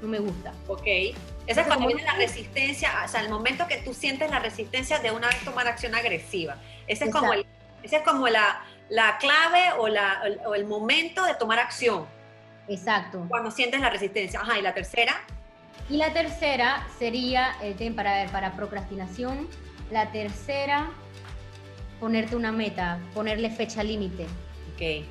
[0.00, 0.52] no me gusta.
[0.68, 0.86] Ok.
[1.46, 4.98] Esa es cuando viene la resistencia, o sea, el momento que tú sientes la resistencia
[4.98, 6.56] de una vez tomar acción agresiva.
[6.86, 7.46] Ese es como, el,
[7.82, 12.06] ese es como la, la clave o, la, o el momento de tomar acción.
[12.68, 13.24] Exacto.
[13.28, 14.40] Cuando sientes la resistencia.
[14.40, 15.20] Ajá, ¿y la tercera?
[15.88, 19.48] Y la tercera sería, el para ver, para procrastinación,
[19.92, 20.90] la tercera,
[22.00, 24.24] ponerte una meta, ponerle fecha límite.
[24.74, 25.06] Ok.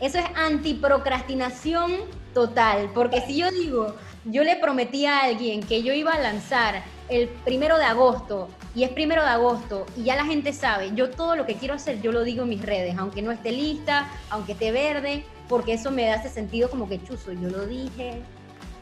[0.00, 1.92] Eso es antiprocrastinación
[2.32, 6.82] total, porque si yo digo, yo le prometí a alguien que yo iba a lanzar
[7.08, 11.10] el primero de agosto y es primero de agosto y ya la gente sabe, yo
[11.10, 14.08] todo lo que quiero hacer, yo lo digo en mis redes, aunque no esté lista,
[14.30, 18.22] aunque esté verde, porque eso me hace sentido como que chuzo, yo lo dije,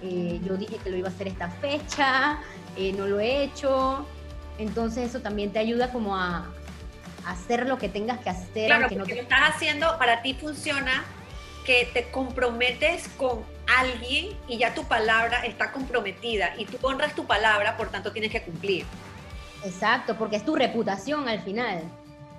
[0.02, 2.38] eh, yo dije que lo iba a hacer esta fecha,
[2.76, 4.04] eh, no lo he hecho,
[4.58, 6.46] entonces eso también te ayuda como a,
[7.26, 8.66] hacer lo que tengas que hacer.
[8.66, 11.04] Claro, porque lo estás haciendo, para ti funciona
[11.64, 17.26] que te comprometes con alguien y ya tu palabra está comprometida y tú honras tu
[17.26, 18.86] palabra, por tanto tienes que cumplir.
[19.64, 21.82] Exacto, porque es tu reputación al final.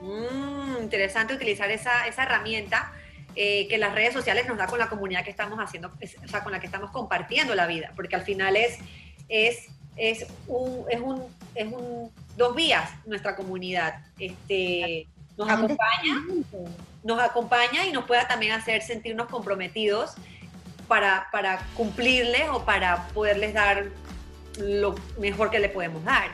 [0.01, 2.93] Mm, interesante utilizar esa, esa herramienta
[3.35, 6.43] eh, que las redes sociales nos da con la comunidad que estamos haciendo, o sea,
[6.43, 8.79] con la que estamos compartiendo la vida, porque al final es,
[9.27, 9.67] es,
[9.99, 11.23] es, un, es, un,
[11.55, 14.01] es un, dos vías nuestra comunidad.
[14.17, 15.07] Este,
[15.37, 16.25] nos acompaña,
[17.03, 20.15] nos acompaña y nos pueda también hacer sentirnos comprometidos
[20.87, 23.85] para, para cumplirles o para poderles dar
[24.57, 26.29] lo mejor que le podemos dar.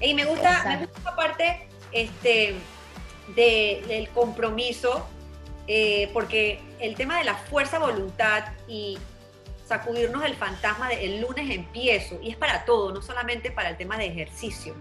[0.00, 2.54] Y me gusta, me gusta esta parte este,
[3.34, 5.06] del compromiso,
[5.68, 8.98] eh, porque el tema de la fuerza voluntad y
[9.66, 13.98] sacudirnos el fantasma de lunes empiezo, y es para todo, no solamente para el tema
[13.98, 14.74] de ejercicio.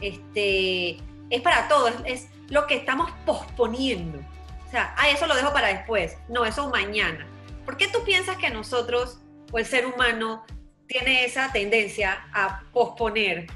[0.00, 0.98] Este,
[1.30, 4.18] es para todo, es, lo que estamos posponiendo.
[4.66, 6.16] O sea, ah, eso lo dejo para después.
[6.28, 7.26] No, eso mañana.
[7.64, 9.18] ¿Por qué tú piensas que nosotros
[9.52, 10.44] o el ser humano
[10.86, 13.46] tiene esa tendencia a posponer?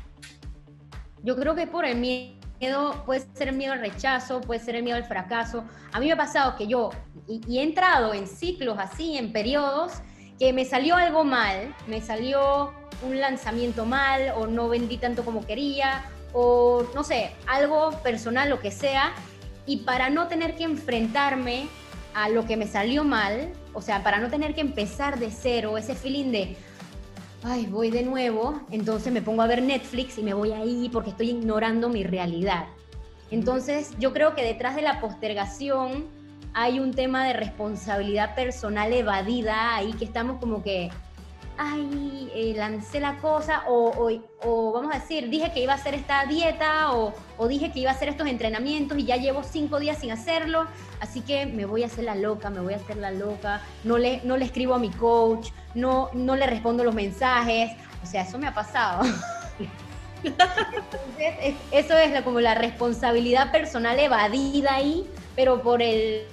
[1.23, 4.83] Yo creo que por el miedo, puede ser el miedo al rechazo, puede ser el
[4.83, 5.65] miedo al fracaso.
[5.93, 6.91] A mí me ha pasado que yo,
[7.27, 10.03] y, he entrado en ciclos así, en periodos,
[10.43, 12.73] que me salió algo mal, me salió
[13.07, 18.59] un lanzamiento mal o no vendí tanto como quería o no sé, algo personal, lo
[18.59, 19.13] que sea,
[19.67, 21.69] y para no tener que enfrentarme
[22.13, 25.79] a lo que me salió mal, o sea, para no tener que empezar de cero,
[25.79, 26.57] ese feeling de,
[27.45, 31.11] ay, voy de nuevo, entonces me pongo a ver Netflix y me voy ahí porque
[31.11, 32.65] estoy ignorando mi realidad.
[33.31, 36.07] Entonces, yo creo que detrás de la postergación
[36.55, 40.91] hay un tema de responsabilidad personal evadida ahí que estamos como que
[41.59, 44.11] ay, eh, lancé la cosa, o,
[44.43, 47.15] o, vamos a decir, dije que iba a hacer esta dieta, o,
[47.49, 50.67] dije que iba a hacer estos entrenamientos y ya llevo cinco días sin hacerlo,
[51.01, 53.99] así que me voy a hacer la loca, me voy a hacer la loca, no
[53.99, 58.23] le, no le escribo a mi coach, no, no le respondo los mensajes, o sea,
[58.23, 59.03] eso me ha pasado.
[60.25, 66.27] Entonces, eso es como la responsabilidad personal evadida ahí, pero por el,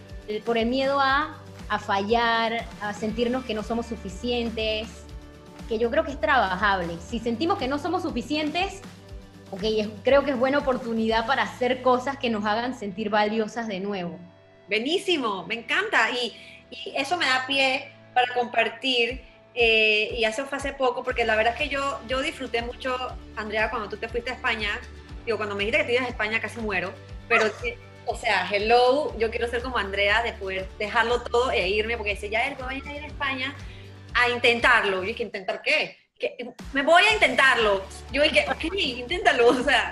[0.45, 1.37] por el miedo a,
[1.69, 4.87] a fallar, a sentirnos que no somos suficientes,
[5.67, 6.97] que yo creo que es trabajable.
[6.99, 8.81] Si sentimos que no somos suficientes,
[9.51, 9.63] ok,
[10.03, 14.19] creo que es buena oportunidad para hacer cosas que nos hagan sentir valiosas de nuevo.
[14.67, 16.09] Buenísimo, me encanta.
[16.11, 16.33] Y,
[16.95, 19.23] eso me da pie para compartir.
[19.55, 22.95] Eh, y eso fue hace poco, porque la verdad es que yo, yo disfruté mucho,
[23.35, 24.79] Andrea, cuando tú te fuiste a España.
[25.25, 26.93] Digo, cuando me dijiste que te ibas a España casi muero.
[27.27, 27.45] Pero,
[28.09, 32.11] o sea, hello, yo quiero ser como Andrea, de poder dejarlo todo e irme, porque
[32.11, 33.55] dice, ya, él voy a ir a España
[34.15, 35.03] a intentarlo.
[35.03, 35.97] Y dije, ¿intentar qué?
[36.73, 37.83] me voy a intentarlo.
[38.11, 39.47] Yo dije, ok, inténtalo.
[39.59, 39.91] O sea,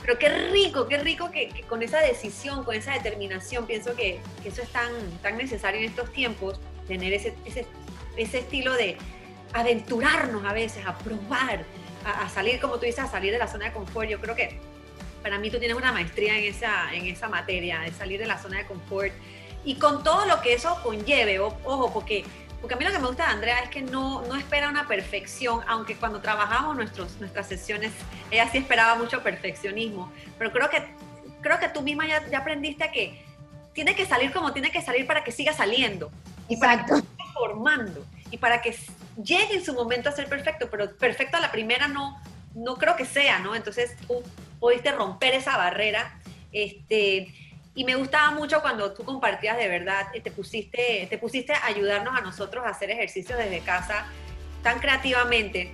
[0.00, 4.62] pero qué rico, qué rico que, con esa decisión, con esa determinación, pienso que, eso
[4.62, 7.66] es tan, tan necesario en estos tiempos, tener ese, ese,
[8.16, 8.96] ese estilo de
[9.52, 11.64] aventurarnos a veces, a probar,
[12.04, 14.08] a, salir, como tú dices, a salir de la zona de confort.
[14.08, 14.60] Yo creo que
[15.22, 18.38] para mí tú tienes una maestría en esa, en esa materia, de salir de la
[18.38, 19.12] zona de confort.
[19.64, 22.24] Y con todo lo que eso conlleve, ojo, porque
[22.60, 24.86] porque a mí lo que me gusta de Andrea es que no, no espera una
[24.86, 27.90] perfección, aunque cuando trabajamos nuestros, nuestras sesiones,
[28.30, 30.12] ella sí esperaba mucho perfeccionismo.
[30.38, 30.84] Pero creo que,
[31.40, 33.24] creo que tú misma ya, ya aprendiste a que
[33.72, 36.10] tiene que salir como tiene que salir para que siga saliendo.
[36.50, 36.52] Exacto.
[36.52, 38.06] Y para que siga formando.
[38.30, 38.76] Y para que
[39.22, 40.68] llegue en su momento a ser perfecto.
[40.70, 42.20] Pero perfecto a la primera no,
[42.54, 43.54] no creo que sea, ¿no?
[43.54, 44.22] Entonces tú
[44.60, 46.20] pudiste romper esa barrera.
[46.52, 47.34] Este,
[47.74, 51.66] y me gustaba mucho cuando tú compartías de verdad, eh, te pusiste, te pusiste a
[51.66, 54.06] ayudarnos a nosotros a hacer ejercicios desde casa
[54.62, 55.72] tan creativamente.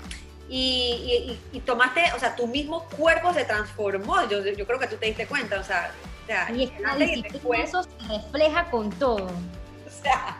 [0.49, 4.29] Y, tomaste, o sea, tu mismo cuerpo se transformó.
[4.29, 5.91] Yo, yo creo que tú te diste cuenta, o sea,
[6.23, 6.73] o sea y
[7.61, 9.27] eso se refleja con todo.
[9.27, 10.39] O sea,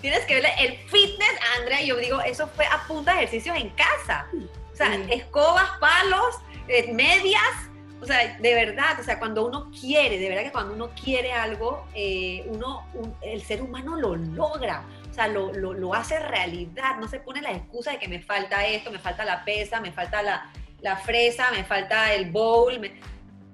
[0.00, 3.70] tienes que ver el fitness, Andrea, yo digo, eso fue a punta de ejercicios en
[3.70, 4.26] casa.
[4.72, 6.36] O sea, escobas, palos,
[6.68, 7.65] eh, medias,
[8.00, 11.32] o sea, de verdad, o sea, cuando uno quiere, de verdad que cuando uno quiere
[11.32, 12.86] algo, eh, uno,
[13.22, 17.52] el ser humano lo logra, o sea, lo, lo, hace realidad, no se pone la
[17.52, 20.50] excusa de que me falta esto, me falta la pesa, me falta la,
[20.82, 22.74] la fresa, me falta el bowl,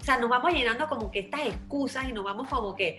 [0.00, 2.98] o sea, nos vamos llenando como que estas excusas y nos vamos como que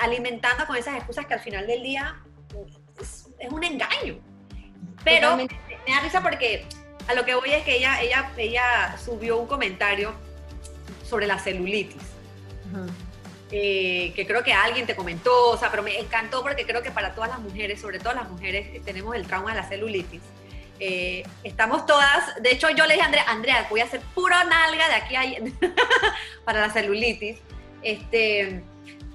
[0.00, 2.16] alimentando con esas excusas que al final del día
[3.00, 4.18] es, es un engaño.
[5.02, 6.66] Pero me da risa porque
[7.08, 10.14] a lo que voy es que ella, ella, ella subió un comentario
[11.02, 12.02] sobre la celulitis.
[13.54, 16.90] Eh, que creo que alguien te comentó, o sea, pero me encantó porque creo que
[16.90, 20.22] para todas las mujeres, sobre todo las mujeres, eh, tenemos el trauma de la celulitis.
[20.80, 24.42] Eh, estamos todas, de hecho yo le dije a Andrea, Andrea, voy a hacer pura
[24.44, 25.22] nalga de aquí a
[26.46, 27.38] para la celulitis,
[27.82, 28.62] este,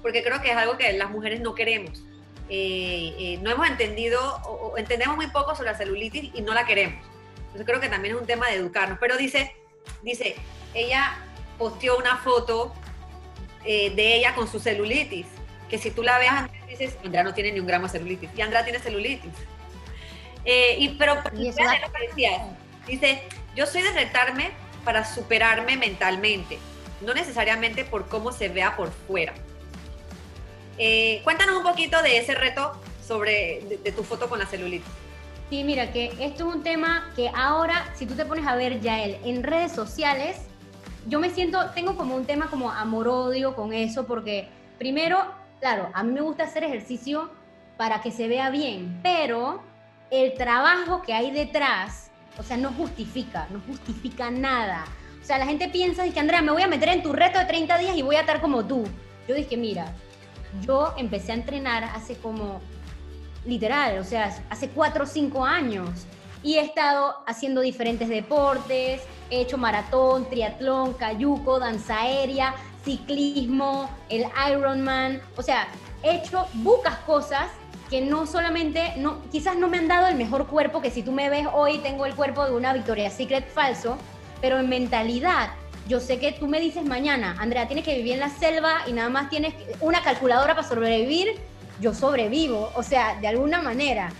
[0.02, 2.00] porque creo que es algo que las mujeres no queremos.
[2.48, 7.04] no hemos entendido o, o entendemos muy poco sobre la celulitis y no la queremos.
[7.38, 8.98] Entonces creo que también es un tema de educarnos.
[9.00, 9.56] Pero dice,
[10.02, 10.36] dice,
[10.74, 11.18] ella
[11.58, 12.72] posteó una foto
[13.64, 15.26] eh, de ella con su celulitis,
[15.68, 16.30] que si tú la ves,
[16.68, 19.32] dices, Andrea no tiene ni un gramo de celulitis, y Andrea tiene celulitis.
[20.44, 22.40] Eh, y, pero, y eso lo que
[22.86, 23.22] dice,
[23.54, 24.52] yo soy de retarme
[24.84, 26.58] para superarme mentalmente,
[27.02, 29.34] no necesariamente por cómo se vea por fuera.
[30.78, 34.88] Eh, cuéntanos un poquito de ese reto sobre de tu foto con la celulitis.
[35.50, 38.80] Sí, mira, que esto es un tema que ahora, si tú te pones a ver
[38.80, 40.36] ya él en redes sociales,
[41.08, 45.18] yo me siento, tengo como un tema como amor-odio con eso, porque primero,
[45.60, 47.30] claro, a mí me gusta hacer ejercicio
[47.76, 49.62] para que se vea bien, pero
[50.10, 54.84] el trabajo que hay detrás, o sea, no justifica, no justifica nada.
[55.20, 57.44] O sea, la gente piensa, que Andrea, me voy a meter en tu reto de
[57.46, 58.84] 30 días y voy a estar como tú.
[59.26, 59.92] Yo dije, mira,
[60.62, 62.60] yo empecé a entrenar hace como
[63.44, 66.06] literal, o sea, hace cuatro o cinco años.
[66.42, 74.24] Y he estado haciendo diferentes deportes, he hecho maratón, triatlón, cayuco, danza aérea, ciclismo, el
[74.50, 75.68] Ironman, o sea,
[76.02, 77.48] he hecho bucas cosas
[77.90, 81.12] que no solamente, no, quizás no me han dado el mejor cuerpo, que si tú
[81.12, 83.96] me ves hoy tengo el cuerpo de una Victoria's Secret falso,
[84.40, 85.50] pero en mentalidad,
[85.88, 88.92] yo sé que tú me dices mañana, Andrea, tienes que vivir en la selva y
[88.92, 91.36] nada más tienes una calculadora para sobrevivir,
[91.80, 94.12] yo sobrevivo, o sea, de alguna manera.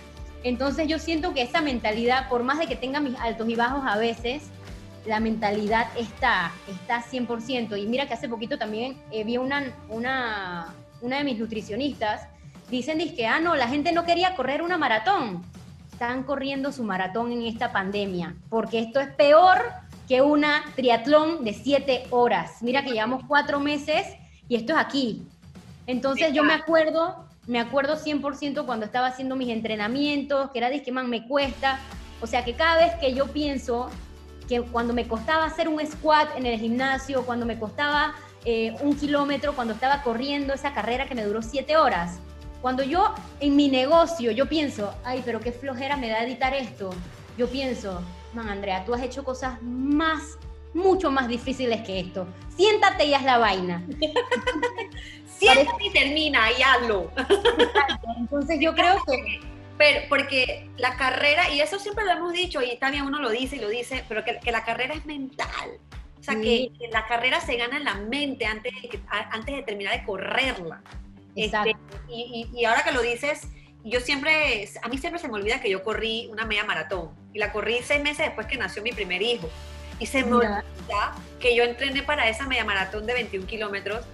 [0.43, 3.81] Entonces yo siento que esa mentalidad, por más de que tenga mis altos y bajos
[3.85, 4.49] a veces,
[5.05, 7.81] la mentalidad está, está 100%.
[7.81, 12.27] Y mira que hace poquito también eh, vi una, una, una de mis nutricionistas,
[12.69, 15.43] dicen que, ah, no, la gente no quería correr una maratón.
[15.91, 19.59] Están corriendo su maratón en esta pandemia, porque esto es peor
[20.07, 22.61] que una triatlón de siete horas.
[22.61, 24.07] Mira que llevamos cuatro meses
[24.47, 25.27] y esto es aquí.
[25.85, 30.91] Entonces yo me acuerdo me acuerdo 100% cuando estaba haciendo mis entrenamientos, que era que
[30.91, 31.79] man, me cuesta.
[32.21, 33.89] O sea que cada vez que yo pienso
[34.47, 38.13] que cuando me costaba hacer un squat en el gimnasio, cuando me costaba
[38.45, 42.19] eh, un kilómetro, cuando estaba corriendo esa carrera que me duró siete horas,
[42.61, 46.91] cuando yo en mi negocio, yo pienso, ay, pero qué flojera me da editar esto,
[47.35, 47.99] yo pienso,
[48.35, 50.37] man, Andrea, tú has hecho cosas más,
[50.75, 52.27] mucho más difíciles que esto.
[52.55, 53.83] Siéntate y haz la vaina.
[55.39, 57.11] Siéntate y termina y hazlo.
[58.17, 59.39] Entonces yo creo que...
[59.77, 63.55] Pero porque la carrera, y eso siempre lo hemos dicho, y también uno lo dice
[63.55, 65.79] y lo dice, pero que, la carrera es mental.
[66.19, 69.97] O sea, que, la carrera se gana en la mente antes de, antes de terminar
[69.97, 70.81] de correrla.
[71.33, 71.77] Este,
[72.09, 73.47] y, y, ahora que lo dices,
[73.85, 77.11] yo siempre, a mí siempre se me olvida que yo corrí una media maratón.
[77.33, 79.49] Y la corrí seis meses después que nació mi primer hijo.
[79.97, 80.65] Y se me olvida
[81.39, 84.05] que yo entrené para esa media maratón de 21 kilómetros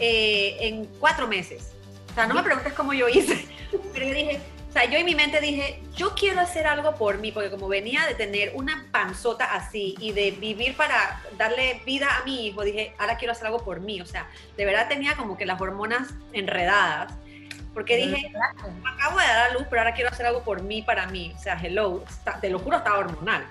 [0.00, 1.72] eh, en cuatro meses.
[2.10, 3.46] O sea, no me preguntes cómo yo hice,
[3.92, 7.18] pero yo dije, o sea, yo en mi mente dije, yo quiero hacer algo por
[7.18, 12.08] mí, porque como venía de tener una panzota así y de vivir para darle vida
[12.16, 14.00] a mi hijo, dije, ahora quiero hacer algo por mí.
[14.00, 17.12] O sea, de verdad tenía como que las hormonas enredadas,
[17.72, 18.32] porque dije,
[18.84, 21.32] acabo de dar a luz, pero ahora quiero hacer algo por mí, para mí.
[21.36, 22.04] O sea, hello,
[22.40, 23.46] te lo juro, estaba hormonal.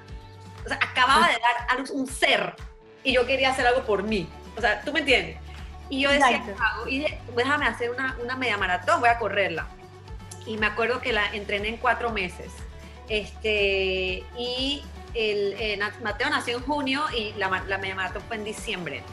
[0.65, 2.55] O sea, acababa de dar a luz un ser
[3.03, 4.27] y yo quería hacer algo por mí.
[4.57, 5.37] O sea, ¿tú me entiendes?
[5.89, 6.43] Y yo decía,
[6.87, 9.67] Y dije, déjame hacer una, una, media maratón, voy a correrla.
[10.45, 12.51] Y me acuerdo que la entrené en cuatro meses.
[13.07, 19.03] Este, y el, Mateo nació en junio y la, la media maratón fue en diciembre.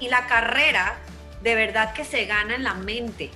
[0.00, 0.96] Y la carrera,
[1.42, 3.30] de verdad que se gana en la mente.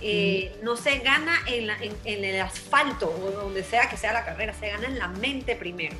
[0.00, 4.24] Eh, no se gana en, en, en, el asfalto o donde sea que sea la
[4.24, 5.96] carrera, se gana en la mente primero.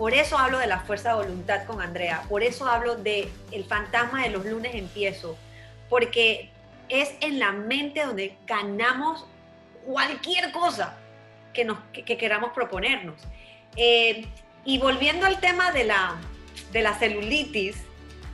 [0.00, 3.64] Por eso hablo de la fuerza de voluntad con Andrea, por eso hablo de el
[3.66, 5.36] fantasma de los lunes empiezo,
[5.90, 6.48] porque
[6.88, 9.26] es en la mente donde ganamos
[9.84, 10.96] cualquier cosa
[11.52, 13.16] que, nos, que, queramos proponernos.
[13.76, 14.24] Eh,
[14.64, 16.16] y volviendo al tema de la,
[16.72, 17.76] de la celulitis,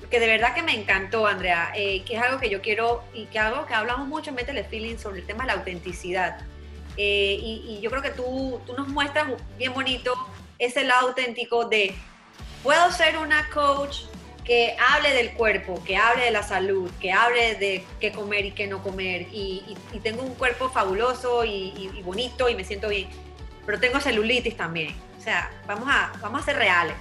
[0.08, 3.24] que de verdad que me encantó, Andrea, eh, que es algo que yo quiero y
[3.24, 6.38] que algo que hablamos mucho en Métele Feeling sobre el tema de la autenticidad.
[6.96, 9.26] Eh, y, y, yo creo que tú, tú nos muestras
[9.58, 10.14] bien bonito
[10.58, 11.94] es el auténtico de,
[12.62, 13.98] puedo ser una coach
[14.44, 18.52] que hable del cuerpo, que hable de la salud, que hable de qué comer y
[18.52, 23.08] qué no comer, y, tengo un cuerpo fabuloso y, bonito y me siento bien,
[23.64, 24.94] pero tengo celulitis también.
[25.18, 26.96] O sea, vamos a, vamos a ser reales.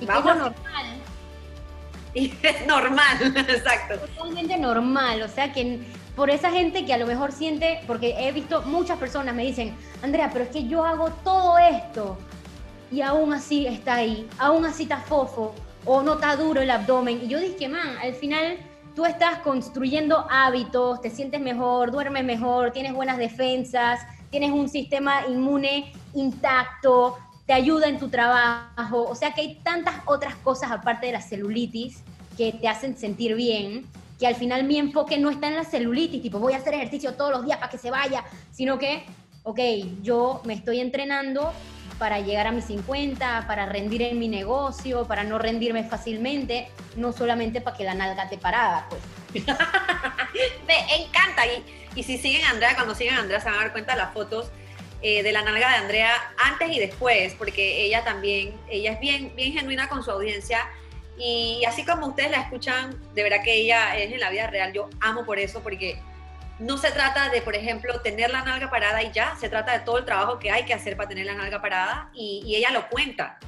[0.00, 0.54] y vamos normal.
[2.16, 3.98] Y es normal, exacto.
[3.98, 5.80] Totalmente normal, o sea que
[6.14, 9.76] por esa gente que a lo mejor siente, porque he visto muchas personas me dicen,
[10.00, 12.16] Andrea, pero es que yo hago todo esto
[12.94, 15.52] y aún así está ahí, aún así está fofo
[15.84, 17.20] o no está duro el abdomen.
[17.24, 18.56] Y yo dije, man, al final
[18.94, 25.26] tú estás construyendo hábitos, te sientes mejor, duermes mejor, tienes buenas defensas, tienes un sistema
[25.26, 31.06] inmune intacto, te ayuda en tu trabajo, o sea que hay tantas otras cosas aparte
[31.06, 32.04] de la celulitis
[32.36, 33.86] que te hacen sentir bien,
[34.20, 37.14] que al final mi enfoque no está en la celulitis, tipo voy a hacer ejercicio
[37.14, 38.22] todos los días para que se vaya,
[38.52, 39.04] sino que,
[39.42, 39.58] ok,
[40.02, 41.52] yo me estoy entrenando
[41.98, 47.12] para llegar a mis 50, para rendir en mi negocio, para no rendirme fácilmente, no
[47.12, 49.02] solamente para que la nalga te parada, pues.
[50.66, 51.46] Me encanta.
[51.46, 51.64] Y,
[51.94, 53.98] y si siguen a Andrea, cuando siguen a Andrea se van a dar cuenta de
[53.98, 54.50] las fotos
[55.06, 59.36] eh, de la nalga de Andrea antes y después, porque ella también, ella es bien,
[59.36, 60.66] bien genuina con su audiencia.
[61.18, 64.72] Y así como ustedes la escuchan, de verdad que ella es en la vida real,
[64.72, 66.00] yo amo por eso, porque
[66.58, 69.80] no se trata de, por ejemplo, tener la nalga parada y ya, se trata de
[69.80, 72.88] todo el trabajo que hay que hacer para tener la nalga parada y, ella lo
[72.88, 73.38] cuenta.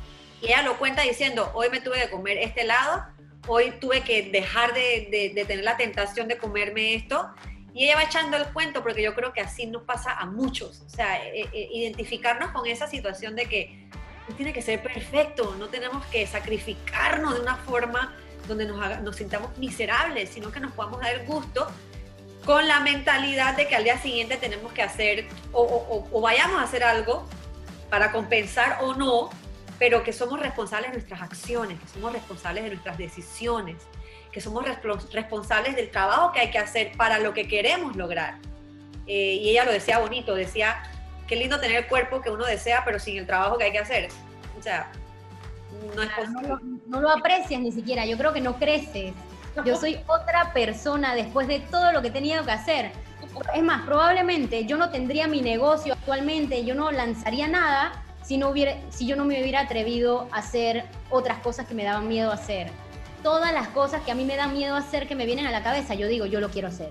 [0.42, 3.06] Y ella lo cuenta diciendo, hoy me tuve que comer este helado,
[3.46, 7.30] hoy tuve que dejar de, tener la tentación de comerme esto.
[7.72, 10.82] Y ella va echando el cuento porque yo creo que así nos pasa a muchos.
[10.86, 13.86] O sea, e, e, identificarnos con esa situación de que
[14.28, 18.16] no tiene que ser perfecto, no tenemos que sacrificarnos de una forma
[18.48, 21.70] donde nos, nos sintamos miserables, sino que nos podamos dar gusto
[22.46, 26.84] con la mentalidad de que al día siguiente tenemos que hacer o, vayamos a hacer
[26.84, 27.26] algo
[27.90, 29.30] para compensar o no,
[29.80, 33.76] pero que somos responsables de nuestras acciones, que somos responsables de nuestras decisiones,
[34.30, 34.64] que somos
[35.12, 38.38] responsables del trabajo que hay que hacer para lo que queremos lograr.
[39.08, 40.82] Eh, y ella lo decía bonito, decía,
[41.26, 43.80] qué lindo tener el cuerpo que uno desea, pero sin el trabajo que hay que
[43.80, 44.08] hacer.
[44.58, 44.92] O sea,
[45.96, 46.48] no es posible.
[46.48, 49.12] No, no lo aprecias ni siquiera, yo creo que no creces.
[49.64, 52.92] Yo soy otra persona después de todo lo que he tenido que hacer.
[53.54, 58.50] Es más, probablemente yo no tendría mi negocio actualmente, yo no lanzaría nada si, no
[58.50, 62.30] hubiera, si yo no me hubiera atrevido a hacer otras cosas que me daban miedo
[62.30, 62.70] a hacer.
[63.22, 65.50] Todas las cosas que a mí me dan miedo a hacer que me vienen a
[65.50, 66.90] la cabeza, yo digo, yo lo quiero hacer.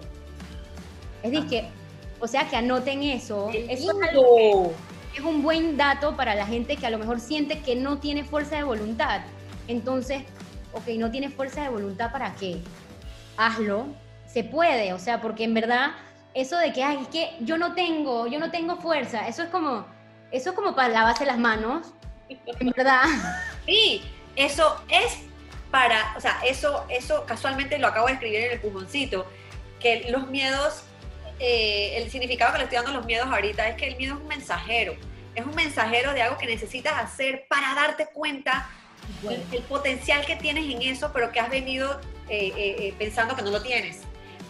[1.23, 1.69] Es decir, que,
[2.19, 3.49] o sea, que anoten eso.
[3.51, 3.91] Eso
[5.15, 8.23] es un buen dato para la gente que a lo mejor siente que no tiene
[8.23, 9.21] fuerza de voluntad.
[9.67, 10.23] Entonces,
[10.75, 12.57] ok, no tienes fuerza de voluntad, ¿para qué?
[13.37, 13.87] Hazlo,
[14.27, 15.91] se puede, o sea, porque en verdad
[16.33, 19.49] eso de que, ay, es que yo no tengo, yo no tengo fuerza, eso es
[19.49, 19.85] como,
[20.31, 21.87] eso es como para lavarse las manos,
[22.29, 23.03] en verdad.
[23.65, 24.03] Sí,
[24.35, 25.21] eso es
[25.71, 29.25] para, o sea, eso, eso casualmente lo acabo de escribir en el pujoncito,
[29.79, 30.83] que los miedos,
[31.39, 34.15] eh, el significado que le estoy dando a los miedos ahorita es que el miedo
[34.15, 34.95] es un mensajero,
[35.33, 38.69] es un mensajero de algo que necesitas hacer para darte cuenta
[39.51, 41.99] el, potencial que tienes en eso, pero que has venido
[42.29, 44.01] eh, eh, eh, pensando que no lo tienes.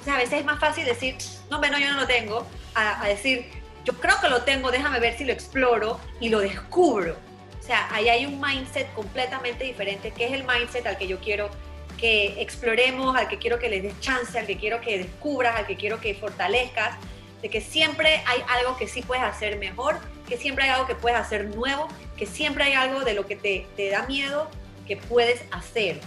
[0.03, 1.15] Sea, a veces es más fácil decir,
[1.49, 2.45] no, bueno, yo no lo tengo,
[2.75, 3.49] a, decir,
[3.83, 7.15] yo creo que lo tengo, déjame ver si lo exploro y lo descubro.
[7.59, 11.19] O sea, ahí hay un mindset completamente diferente, que es el mindset al que yo
[11.19, 11.49] quiero
[11.97, 15.65] que exploremos, al que quiero que le des chance, al que quiero que descubras, al
[15.65, 16.97] que quiero que fortalezcas,
[17.41, 19.97] de que siempre hay algo que sí puedes hacer mejor,
[20.27, 23.35] que siempre hay algo que puedes hacer nuevo, que siempre hay algo de lo que
[23.35, 24.49] te, te da miedo
[24.87, 25.99] que puedes hacer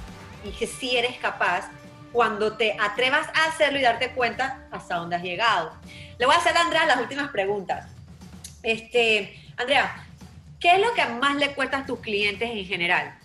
[0.45, 1.69] y que sí eres capaz
[2.13, 5.73] cuando te atrevas a hacerlo y darte cuenta hasta dónde has llegado.
[6.19, 7.87] Le voy a hacer a Andrea las últimas preguntas.
[8.63, 10.05] Este, Andrea,
[10.59, 13.19] ¿qué es lo que más le cuesta a tus clientes en general?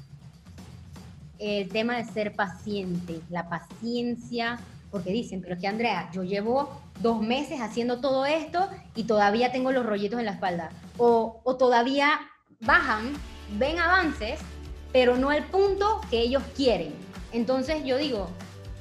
[1.39, 4.59] El tema de ser paciente, la paciencia,
[4.91, 9.51] porque dicen, pero es que Andrea, yo llevo dos meses haciendo todo esto y todavía
[9.51, 10.69] tengo los rollitos en la espalda.
[10.97, 12.21] O, o todavía
[12.61, 13.13] bajan,
[13.57, 14.39] ven avances,
[14.91, 16.93] pero no al punto que ellos quieren.
[17.31, 18.29] Entonces yo digo,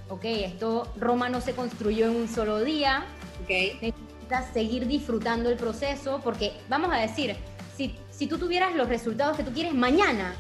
[0.08, 3.04] ok, esto Roma no se construyó en un solo día,
[3.42, 3.78] okay.
[3.80, 7.36] necesitas seguir disfrutando el proceso, porque vamos a decir,
[7.76, 10.34] si, si tú tuvieras los resultados que tú quieres mañana,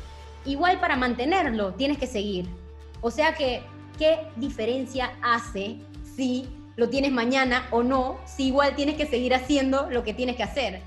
[0.44, 2.48] igual para mantenerlo tienes que seguir.
[3.00, 3.62] O sea que,
[3.98, 5.78] ¿qué diferencia hace
[6.16, 10.36] si lo tienes mañana o no, si igual tienes que seguir haciendo lo que tienes
[10.36, 10.80] que hacer.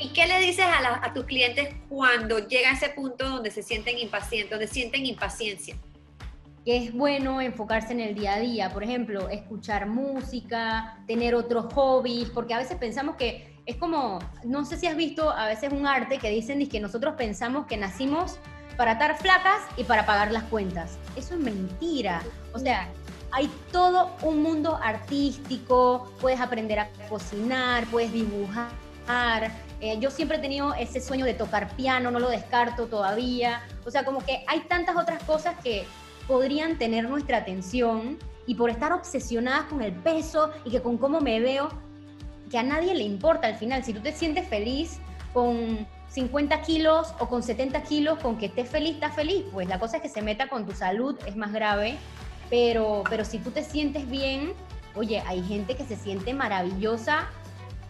[0.00, 3.98] ¿Y qué le dices a, tus clientes cuando llega a ese punto donde se sienten
[3.98, 5.74] impacientes, donde sienten impaciencia?
[6.64, 11.72] Que es bueno enfocarse en el día a día, por ejemplo, escuchar música, tener otros
[11.72, 15.72] hobbies, porque a veces pensamos que es como, no sé si has visto a veces
[15.72, 18.38] un arte que dicen que nosotros pensamos que nacimos
[18.76, 20.96] para estar flacas y para pagar las cuentas.
[21.16, 22.22] Eso es mentira.
[22.54, 22.88] O sea,
[23.32, 28.70] hay todo un mundo artístico, puedes aprender a cocinar, puedes dibujar,
[29.80, 33.62] Eh, yo siempre he tenido ese sueño de tocar piano, no lo descarto todavía.
[33.86, 35.84] O sea, como que hay tantas otras cosas que
[36.26, 41.20] podrían tener nuestra atención y por estar obsesionadas con el peso y que con cómo
[41.20, 41.68] me veo,
[42.50, 43.84] que a nadie le importa al final.
[43.84, 44.98] Si tú te sientes feliz
[45.32, 49.44] con 50 kilos o con 70 kilos, con que estés feliz, estás feliz.
[49.52, 51.96] Pues la cosa es que se meta con tu salud, es más grave.
[52.50, 54.54] Pero, pero si tú te sientes bien,
[54.94, 57.28] oye, hay gente que se siente maravillosa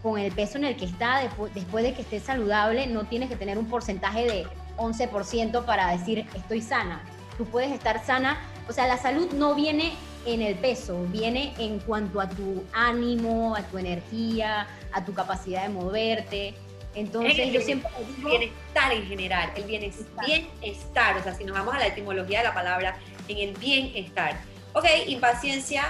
[0.01, 1.21] con el peso en el que está
[1.53, 2.87] después de que esté saludable.
[2.87, 4.47] No tienes que tener un porcentaje de
[4.77, 7.01] 11% para decir estoy sana.
[7.37, 8.39] Tú puedes estar sana.
[8.67, 9.93] O sea, la salud no viene
[10.25, 15.63] en el peso, viene en cuanto a tu ánimo, a tu energía, a tu capacidad
[15.63, 16.53] de moverte.
[16.95, 18.29] Entonces yo siempre digo...
[18.29, 22.45] Bienestar en general, el bienestar, bienestar, o sea, si nos vamos a la etimología de
[22.45, 22.97] la palabra,
[23.27, 24.37] en el bienestar.
[24.73, 25.83] Ok, impaciencia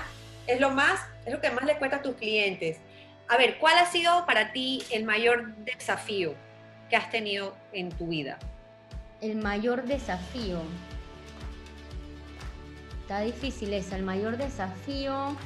[0.45, 2.77] es lo más, es lo que más le cuesta a tus clientes.
[3.29, 6.35] A ver, ¿cuál ha sido para ti el mayor desafío
[6.89, 8.37] que has tenido en tu vida?
[9.21, 10.61] El mayor desafío.
[13.01, 15.37] Está difícil esa, el mayor desafío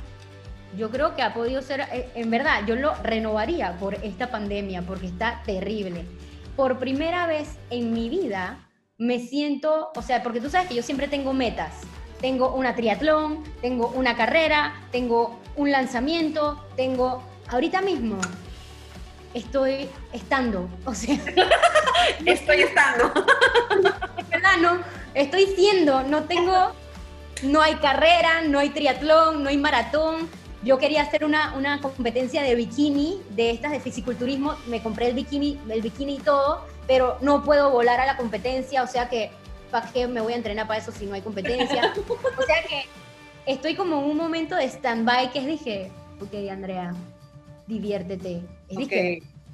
[0.78, 4.82] yo creo que ha podido ser, eh, en verdad, yo lo renovaría por esta pandemia
[4.82, 6.06] porque está terrible.
[6.56, 8.58] Por primera vez en mi vida
[8.98, 11.82] me siento, o sea, porque tú sabes que yo siempre tengo metas.
[12.22, 18.18] Tengo una triatlón, tengo una carrera, tengo un lanzamiento, tengo, ahorita mismo
[19.34, 21.18] estoy estando, o sea,
[22.26, 23.12] estoy estando.
[24.32, 24.80] verdad, no,
[25.14, 26.72] estoy siendo, no tengo,
[27.44, 30.30] no hay carrera, no hay triatlón, no hay maratón,
[30.64, 35.14] yo quería hacer una, una competencia de bikini, de estas de fisiculturismo, me compré el
[35.14, 39.32] bikini, el bikini y todo, pero no puedo volar a la competencia, o sea que,
[39.72, 41.94] ¿para qué me voy a entrenar para eso si no hay competencia?
[42.38, 42.86] o sea que
[43.46, 45.92] estoy como en un momento de stand-by que es dije,
[46.22, 46.94] ok, Andrea,
[47.68, 48.42] diviértete.
[48.70, 48.88] Es mi,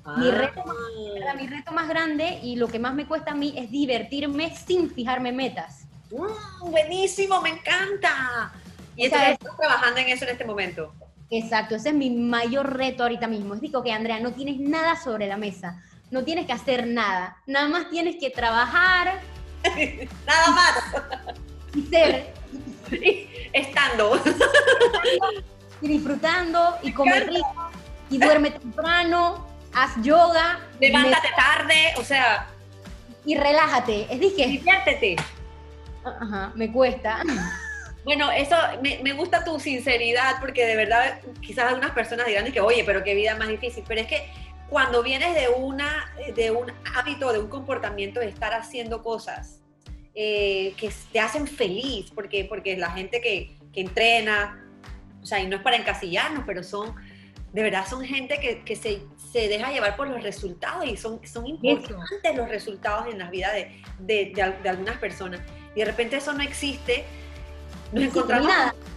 [0.06, 0.32] ah.
[0.32, 3.70] reto más, mi reto más grande y lo que más me cuesta a mí es
[3.70, 5.86] divertirme sin fijarme metas.
[6.12, 8.52] Mm, buenísimo, me encanta.
[8.96, 10.94] Y estás trabajando en eso en este momento.
[11.32, 13.54] Exacto, ese es mi mayor reto ahorita mismo.
[13.54, 17.38] Es digo que Andrea, no tienes nada sobre la mesa, no tienes que hacer nada,
[17.46, 19.20] nada más tienes que trabajar.
[20.26, 21.36] nada más.
[21.76, 22.34] Y ser.
[23.54, 24.20] Estando.
[25.82, 27.69] Y disfrutando y comer rico
[28.10, 30.60] y duerme temprano, haz yoga.
[30.80, 32.48] Levántate tarde, o sea.
[33.26, 34.08] Y relájate.
[34.10, 34.48] Es dije.
[34.48, 35.16] Diviértete.
[36.04, 37.22] Ajá, me cuesta.
[38.04, 42.84] Bueno, eso me, gusta tu sinceridad porque de verdad quizás algunas personas dirán que, oye,
[42.86, 44.32] pero qué vida más difícil, pero es que
[44.70, 49.60] cuando vienes de, una, de un hábito, de un comportamiento de estar haciendo cosas
[50.16, 54.66] eh, que te hacen feliz, porque, porque la gente que, que, entrena,
[55.22, 56.96] o sea, y no es para encasillarnos, pero son,
[57.54, 61.20] de verdad son gente que, que se, se, deja llevar por los resultados y son,
[61.26, 65.42] son importantes los resultados en la vida de, de, de algunas personas.
[65.76, 67.06] Y de repente eso no existe
[67.92, 68.52] nos encontramos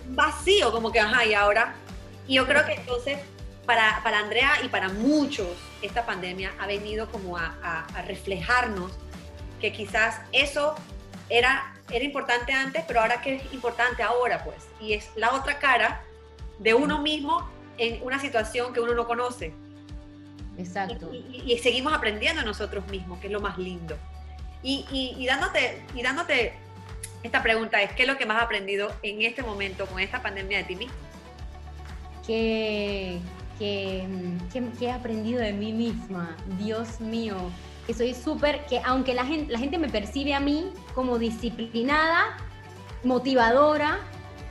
[0.09, 1.75] vacío, como que, ajá, y ahora.
[2.27, 3.19] Y yo creo que entonces,
[3.67, 5.49] para, para Andrea y para muchos,
[5.81, 8.93] esta pandemia ha venido como a, a, reflejarnos
[9.61, 10.75] que quizás eso
[11.29, 14.59] era, era importante antes, pero ahora que es importante ahora, pues.
[14.81, 16.03] Y es la otra cara
[16.59, 17.49] de uno mismo
[17.79, 19.55] en una situación que uno no conoce.
[20.59, 21.11] Exacto.
[21.13, 23.97] Y, y, seguimos aprendiendo nosotros mismos, que es lo más lindo.
[24.63, 24.87] Y,
[25.19, 26.55] y, dándote, y dándote
[27.23, 30.23] esta pregunta es, ¿qué es lo que más has aprendido en este momento con esta
[30.23, 30.95] pandemia de ti mismo?
[32.27, 33.19] Que,
[33.59, 34.07] que,
[34.81, 37.37] he aprendido de mí misma, Dios mío,
[37.87, 42.37] que soy súper, que aunque la gente, la gente me percibe a mí como disciplinada,
[43.03, 43.99] motivadora,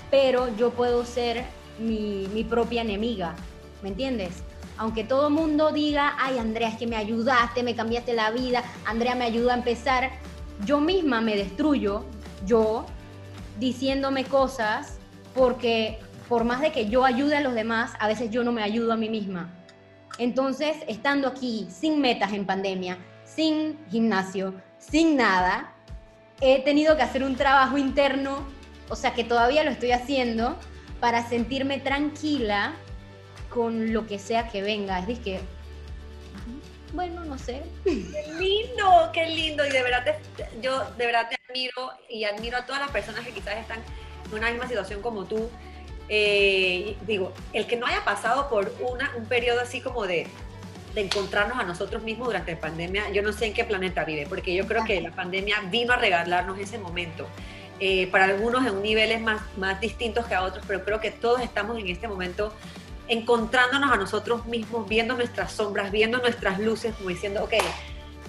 [0.09, 1.45] pero yo puedo ser
[1.81, 3.35] mi, propia enemiga,
[3.81, 4.43] ¿me entiendes?
[4.77, 9.15] Aunque todo mundo diga, ay Andrea, es que me ayudaste, me cambiaste la vida, Andrea
[9.15, 10.11] me ayuda a empezar,
[10.65, 12.05] yo misma me destruyo
[12.45, 12.85] yo
[13.59, 14.97] diciéndome cosas
[15.35, 18.63] porque por más de que yo ayude a los demás, a veces yo no me
[18.63, 19.49] ayudo a mí misma.
[20.17, 25.73] Entonces, estando aquí sin metas en pandemia, sin gimnasio, sin nada,
[26.39, 28.45] he tenido que hacer un trabajo interno,
[28.89, 30.57] o sea que todavía lo estoy haciendo,
[31.01, 32.75] para sentirme tranquila
[33.49, 34.99] con lo que sea que venga.
[34.99, 35.39] Es decir, que
[36.93, 37.63] bueno, no sé.
[37.83, 39.65] Qué lindo, qué lindo.
[39.65, 40.17] Y de verdad,
[40.61, 43.79] yo de verdad te admiro y admiro a todas las personas que quizás están
[44.29, 45.49] en una misma situación como tú.
[46.09, 50.27] Eh, digo, el que no haya pasado por una, un periodo así como de,
[50.93, 54.25] de encontrarnos a nosotros mismos durante la pandemia, yo no sé en qué planeta vive,
[54.27, 57.27] porque yo creo que la pandemia vino a regalarnos ese momento.
[57.83, 61.41] Eh, para algunos en niveles más, más distintos que a otros, pero creo que todos
[61.41, 62.53] estamos en este momento
[63.07, 67.53] encontrándonos a nosotros mismos, viendo nuestras sombras, viendo nuestras luces, como diciendo, ok,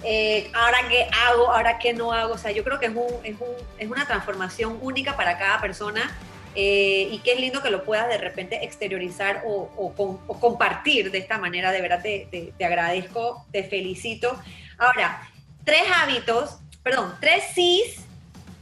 [0.05, 2.32] eh, ahora qué hago, ahora qué no hago.
[2.32, 5.61] O sea, yo creo que es, un, es, un, es una transformación única para cada
[5.61, 6.16] persona
[6.55, 11.18] eh, y qué es lindo que lo puedas de repente exteriorizar o, o, compartir de
[11.18, 11.72] esta manera.
[11.72, 14.40] De verdad te, te, agradezco, te felicito.
[14.78, 15.28] Ahora,
[15.64, 18.07] tres hábitos, perdón, tres sís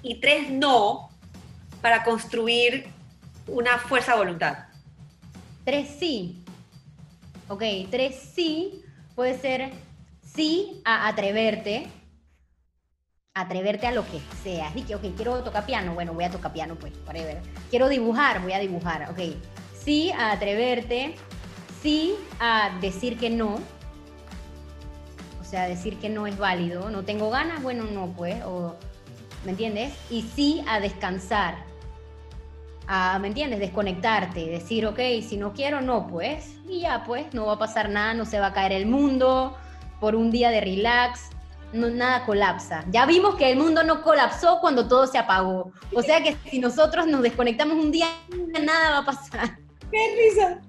[0.02, 1.10] y tres no
[1.80, 2.88] para construir
[3.46, 4.66] una fuerza voluntad.
[5.64, 6.42] Tres sí.
[7.48, 8.82] Ok, tres sí
[9.14, 9.70] puede ser
[10.22, 11.88] sí a atreverte,
[13.34, 14.72] atreverte a lo que sea.
[14.72, 17.40] Que, ok, quiero tocar piano, bueno, voy a tocar piano, pues, ver.
[17.70, 19.36] Quiero dibujar, voy a dibujar, ok.
[19.74, 21.14] Sí a atreverte,
[21.82, 23.58] sí a decir que no.
[25.40, 28.36] O sea, decir que no es válido, no tengo ganas, bueno, no, pues,
[29.44, 29.94] ¿me entiendes?
[30.10, 31.56] Y sí a descansar,
[32.86, 33.60] a, ¿me entiendes?
[33.60, 37.88] Desconectarte, decir, ok, si no quiero, no, pues, y ya, pues, no va a pasar
[37.88, 39.56] nada, no se va a caer el mundo,
[40.00, 41.30] por un día de relax,
[41.72, 42.84] no, nada colapsa.
[42.90, 45.72] Ya vimos que el mundo no colapsó cuando todo se apagó.
[45.94, 48.08] O sea que si nosotros nos desconectamos un día,
[48.60, 49.58] nada va a pasar.
[49.90, 50.60] ¡Qué risa!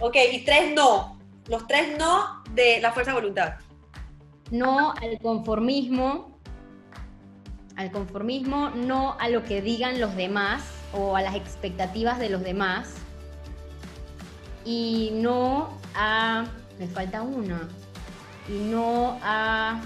[0.00, 1.20] Ok, y tres no.
[1.46, 3.54] Los tres no de la fuerza de voluntad.
[4.50, 6.33] No al conformismo.
[7.76, 10.62] Al conformismo, no a lo que digan los demás
[10.92, 12.94] o a las expectativas de los demás.
[14.64, 16.46] Y no a...
[16.78, 17.68] Me falta una
[18.48, 19.80] y no a,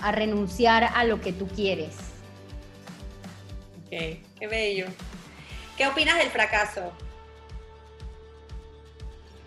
[0.00, 1.96] a renunciar a lo que tú quieres.
[3.84, 3.90] Ok,
[4.38, 4.86] qué bello.
[5.76, 6.92] ¿Qué opinas del fracaso?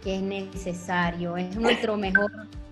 [0.04, 2.32] Que es necesario, es nuestro mejor,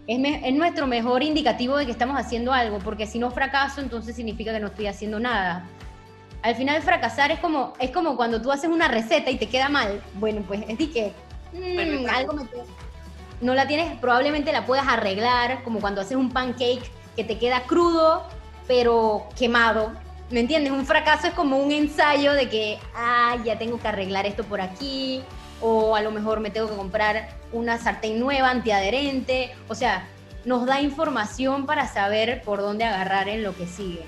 [0.09, 4.15] es, es, nuestro mejor indicativo de que estamos haciendo algo, porque si no fracaso, entonces
[4.15, 5.65] significa que no estoy haciendo nada.
[6.41, 9.69] Al final fracasar es como, es como cuando tú haces una receta y te queda
[9.69, 10.01] mal.
[10.15, 11.13] Bueno, pues es de que
[11.53, 12.43] mm, algo me
[13.41, 17.63] no la tienes, probablemente la puedas arreglar, como cuando haces un pancake que te queda
[17.63, 18.25] crudo,
[18.67, 19.93] pero quemado.
[20.31, 20.71] ¿Me entiendes?
[20.71, 24.59] Un fracaso es como un ensayo de que, ah, ya tengo que arreglar esto por
[24.59, 25.23] aquí,
[25.61, 29.51] o a lo mejor me tengo que comprar una sartén nueva, antiadherente.
[29.67, 30.07] O sea,
[30.45, 34.03] nos da información para saber por dónde agarrar en lo que sigue.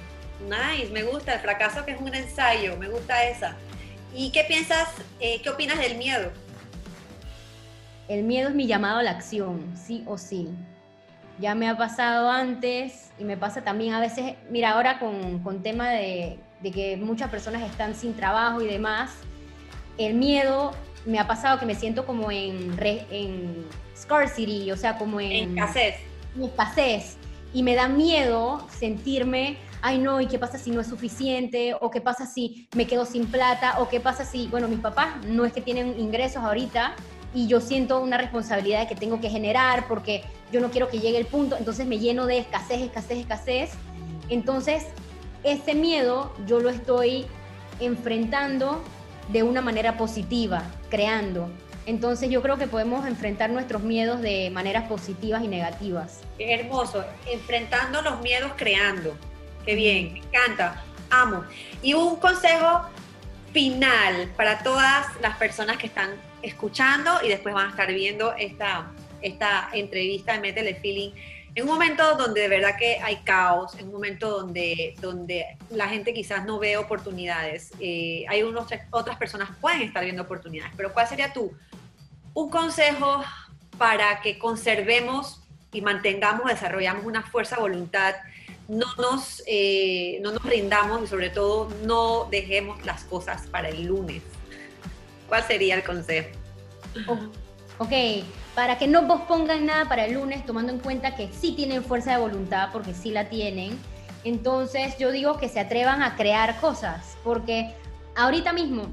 [0.48, 3.56] Nice, me gusta el fracaso que es un ensayo, me gusta esa.
[4.14, 4.90] ¿Y qué piensas,
[5.20, 6.32] eh, qué opinas del miedo?
[8.12, 10.50] el miedo es mi llamado a la acción, sí o sí.
[11.40, 15.64] Ya me ha pasado antes y me pasa también a veces, mira, ahora con, con
[15.64, 19.12] tema de, de, que muchas personas están sin trabajo y demás,
[19.98, 20.74] el miedo
[21.06, 25.58] me ha pasado que me siento como en, en scarcity, o sea, como en...
[25.58, 25.96] escasez.
[26.36, 27.18] En escasez.
[27.54, 31.76] Y me da miedo sentirme, ay no, ¿y qué pasa si no es suficiente?
[31.80, 33.80] ¿O qué pasa si me quedo sin plata?
[33.80, 36.96] ¿O qué pasa si, bueno, mis papás no es que tienen ingresos ahorita,
[37.34, 41.18] y yo siento una responsabilidad que tengo que generar porque yo no quiero que llegue
[41.18, 43.72] el punto, entonces me lleno de escasez, escasez, escasez.
[44.30, 44.86] Entonces,
[45.44, 47.26] ese miedo yo lo estoy
[47.80, 48.84] enfrentando
[49.30, 51.50] de una manera positiva, creando.
[51.86, 56.22] Entonces yo creo que podemos enfrentar nuestros miedos de maneras positivas y negativas.
[56.38, 59.16] Qué hermoso, enfrentando los miedos creando.
[59.66, 61.44] Qué bien, me encanta, amo.
[61.82, 62.84] Y un consejo
[63.52, 66.12] final para todas las personas que están
[66.42, 68.92] escuchando y después van a estar viendo esta,
[69.22, 71.12] esta entrevista de Métele Feeling.
[71.54, 75.90] En un momento donde de verdad que hay caos, en un momento donde, donde la
[75.90, 80.94] gente quizás no ve oportunidades, eh, hay unos, otras personas pueden estar viendo oportunidades, pero
[80.94, 81.52] ¿cuál sería tú?
[82.34, 83.22] Un consejo
[83.78, 85.42] para que conservemos
[85.74, 88.16] y mantengamos, desarrollamos una fuerza voluntad,
[88.70, 93.88] no nos, eh, no nos rindamos y sobre todo no dejemos las cosas para el
[93.88, 94.24] lunes.
[95.28, 96.30] ¿Cuál sería el consejo?
[97.82, 98.24] Ok,
[98.54, 102.12] para que no pospongan nada para el lunes, tomando en cuenta que sí tienen fuerza
[102.12, 103.76] de voluntad, porque sí la tienen,
[104.24, 107.74] entonces yo digo que se atrevan a crear cosas, porque
[108.16, 108.84] ahorita mismo,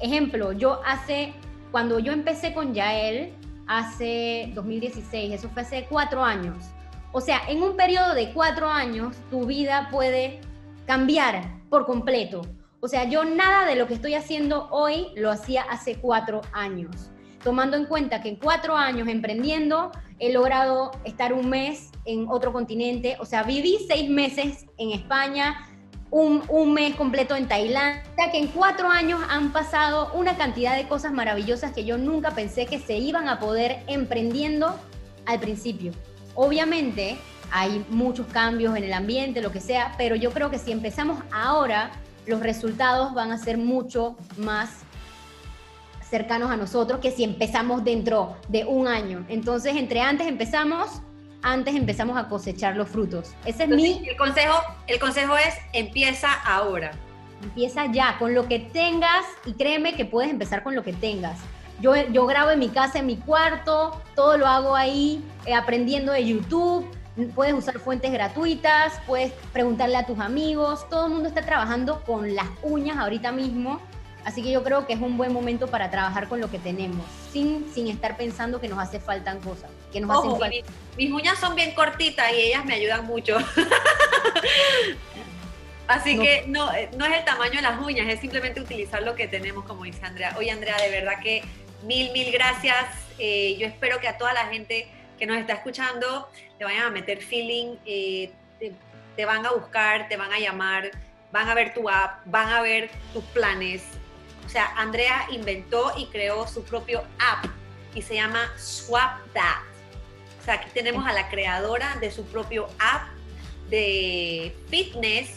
[0.00, 1.34] ejemplo, yo hace,
[1.70, 3.34] cuando yo empecé con Yael,
[3.66, 6.56] hace 2016, eso fue hace cuatro años.
[7.12, 10.40] O sea, en un periodo de cuatro años, tu vida puede
[10.86, 12.40] cambiar por completo.
[12.80, 17.10] O sea, yo nada de lo que estoy haciendo hoy lo hacía hace cuatro años.
[17.42, 22.52] Tomando en cuenta que en cuatro años emprendiendo he logrado estar un mes en otro
[22.52, 23.16] continente.
[23.20, 25.66] O sea, viví seis meses en España,
[26.10, 30.88] un, un, mes completo en Tailandia, que en cuatro años han pasado una cantidad de
[30.88, 34.74] cosas maravillosas que yo nunca pensé que se iban a poder emprendiendo
[35.26, 35.92] al principio.
[36.34, 37.16] Obviamente
[37.50, 41.22] hay muchos cambios en el ambiente, lo que sea, pero yo creo que si empezamos
[41.32, 41.90] ahora
[42.26, 44.70] los resultados van a ser mucho más
[46.10, 49.24] cercanos a nosotros que si empezamos dentro de un año.
[49.28, 51.00] Entonces, entre antes empezamos,
[51.42, 53.32] antes empezamos a cosechar los frutos.
[53.46, 54.02] Ese es mi...
[54.06, 54.54] El consejo,
[54.88, 56.90] el consejo es, empieza ahora.
[57.42, 61.38] Empieza ya, con lo que tengas, y créeme que puedes empezar con lo que tengas.
[61.80, 66.12] Yo, yo grabo en mi casa, en mi cuarto, todo lo hago ahí, eh, aprendiendo
[66.12, 66.86] de YouTube,
[67.34, 72.34] puedes usar fuentes gratuitas, puedes preguntarle a tus amigos, todo el mundo está trabajando con
[72.34, 73.80] las uñas ahorita mismo,
[74.24, 77.04] así que yo creo que es un buen momento para trabajar con lo que tenemos,
[77.32, 80.56] sin, sin estar pensando que nos hace falta cosas, que nos hacen falta.
[80.96, 83.38] mis uñas son bien cortitas y ellas me ayudan mucho.
[85.90, 89.16] Así que no, eh, no es el tamaño de las uñas, es simplemente utilizar lo
[89.16, 90.36] que tenemos, como dice Andrea.
[90.38, 91.42] Oye, Andrea, de verdad que
[91.82, 92.86] mil, mil gracias.
[93.18, 94.86] Eh, yo espero que a toda la gente
[95.18, 98.30] que nos está escuchando te vayan a meter feeling, eh,
[99.16, 100.90] te, van a buscar, te van a llamar,
[101.32, 103.82] van a ver tu app, van a ver tus planes.
[104.50, 107.44] O sea, Andrea inventó y creó su propio app
[107.94, 109.62] y se llama Swap That.
[110.40, 113.10] O sea, aquí tenemos a la creadora de su propio app
[113.68, 115.36] de fitness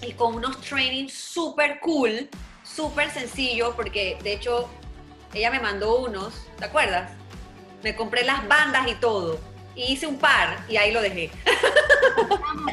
[0.00, 2.30] y con unos trainings súper cool,
[2.64, 4.70] súper sencillo, porque de hecho
[5.34, 7.12] ella me mandó unos, ¿te acuerdas?
[7.82, 9.38] Me compré las bandas y todo.
[9.74, 11.30] Y hice un par y ahí lo dejé.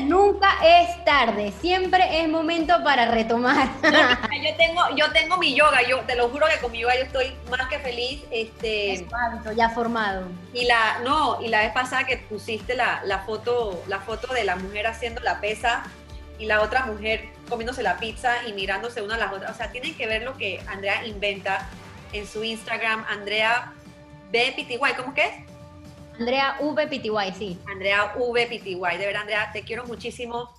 [0.01, 3.69] Nunca es tarde, siempre es momento para retomar.
[3.83, 7.03] yo, tengo, yo tengo mi yoga, yo te lo juro que con mi yoga yo
[7.03, 8.23] estoy más que feliz.
[8.31, 10.27] Este, es hábito ya formado.
[10.53, 14.43] Y la, no, y la vez pasada que pusiste la, la, foto, la foto de
[14.43, 15.83] la mujer haciendo la pesa
[16.39, 19.51] y la otra mujer comiéndose la pizza y mirándose una a las otras.
[19.51, 21.67] O sea, tienen que ver lo que Andrea inventa
[22.13, 23.73] en su Instagram, Andrea
[24.31, 24.53] B.
[24.55, 25.56] PTY, ¿cómo que es?
[26.19, 26.87] Andrea V.
[26.87, 27.59] PTY, sí.
[27.71, 28.45] Andrea V.
[28.47, 30.49] PTY, de verdad, Andrea, te quiero muchísimo.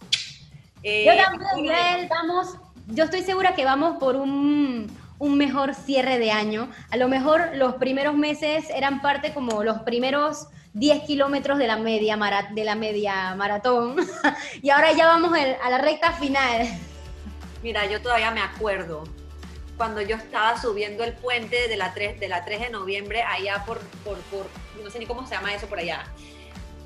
[0.83, 2.55] Eh, yo también, vamos,
[2.87, 4.87] yo estoy segura que vamos por un,
[5.19, 6.71] un mejor cierre de año.
[6.91, 11.77] A lo mejor los primeros meses eran parte como los primeros 10 kilómetros de la
[11.77, 12.17] media,
[12.53, 13.97] de la media maratón
[14.63, 16.69] y ahora ya vamos a la recta final.
[17.63, 19.05] Mira, yo todavía me acuerdo
[19.77, 23.65] cuando yo estaba subiendo el puente de la 3 de, la 3 de noviembre allá
[23.65, 24.47] por, por, por,
[24.83, 26.05] no sé ni cómo se llama eso por allá.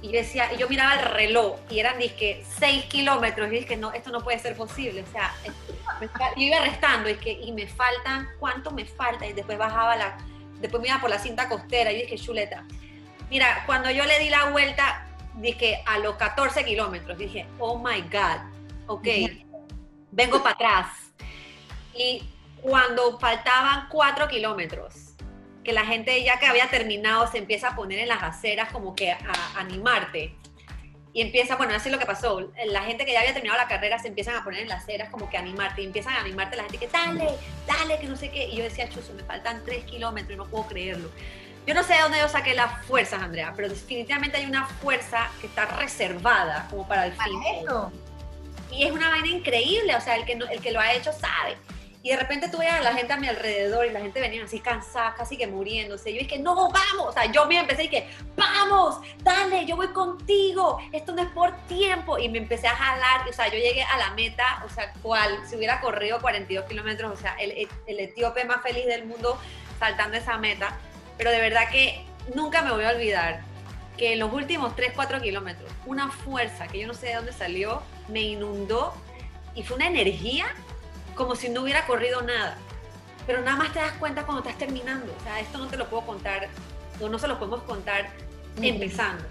[0.01, 3.93] Y decía, y yo miraba el reloj y eran disque 6 kilómetros y dije, no,
[3.93, 5.03] esto no puede ser posible.
[5.03, 5.32] O sea,
[6.36, 9.26] yo iba restando y, y me faltan, ¿cuánto me falta?
[9.26, 10.18] Y después bajaba la,
[10.61, 12.64] después me iba por la cinta costera y dije, chuleta,
[13.32, 18.03] Mira, cuando yo le di la vuelta, dije a los 14 kilómetros, dije, oh my
[18.03, 18.43] God,
[18.88, 19.07] ok,
[20.11, 20.86] vengo para atrás.
[21.95, 22.22] Y
[22.61, 25.11] cuando faltaban 4 kilómetros,
[25.64, 28.94] que la gente ya que había terminado se empieza a poner en las aceras como
[28.94, 29.18] que a,
[29.56, 30.34] animarte.
[31.14, 32.50] Y empieza, bueno, así es lo que pasó.
[32.66, 35.10] La gente que ya había terminado la carrera se empiezan a poner en las aceras
[35.10, 35.82] como que a animarte.
[35.82, 37.28] Y empiezan a animarte la gente que, dale,
[37.66, 38.48] dale, que no sé qué.
[38.48, 41.10] Y yo decía, chuso, me faltan 3 kilómetros y no puedo creerlo.
[41.66, 45.30] Yo no sé de dónde yo saqué las fuerzas, Andrea, pero definitivamente hay una fuerza
[45.40, 47.40] que está reservada como para el fin.
[48.72, 51.56] Y es una vaina increíble, o sea, el que, el que lo ha hecho sabe.
[52.05, 54.42] Y de repente tú veías a la gente a mi alrededor y la gente venía
[54.42, 56.12] así cansada, casi que muriéndose.
[56.12, 57.07] Yo dije, no, vamos.
[57.07, 60.78] O sea, yo me empecé y que, vamos, dale, yo voy contigo.
[60.90, 62.18] Esto no es por tiempo.
[62.18, 63.28] Y me empecé a jalar.
[63.28, 67.12] O sea, yo llegué a la meta, o sea, cual si hubiera corrido 42 kilómetros,
[67.12, 69.38] o sea, el, el etíope más feliz del mundo
[69.78, 70.76] saltando esa meta.
[71.18, 73.42] Pero de verdad que nunca me voy a olvidar
[73.96, 77.32] que en los últimos 3, 4 kilómetros, una fuerza que yo no sé de dónde
[77.32, 78.92] salió, me inundó
[79.55, 80.46] y fue una energía
[81.14, 82.56] como si no hubiera corrido nada.
[83.26, 85.14] Pero nada más te das cuenta cuando estás terminando.
[85.18, 86.48] O sea, esto no te lo puedo contar,
[87.00, 88.10] o no se lo podemos contar
[88.60, 89.24] empezando.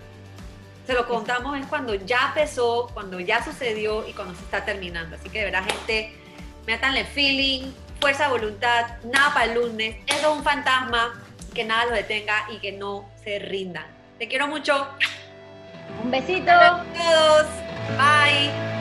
[0.88, 5.16] Se lo contamos es cuando ya empezó, cuando ya sucedió y cuando se está terminando.
[5.16, 6.16] Así que de verdad, gente,
[6.66, 9.98] métanle feeling, fuerza, voluntad, nada para el lunes.
[10.08, 11.22] Eso es un fantasma
[11.54, 13.86] que nada los detenga y que no se rindan.
[14.18, 14.88] Te quiero mucho.
[16.04, 16.52] Un besito.
[16.52, 17.48] a todos.
[17.98, 18.81] Bye.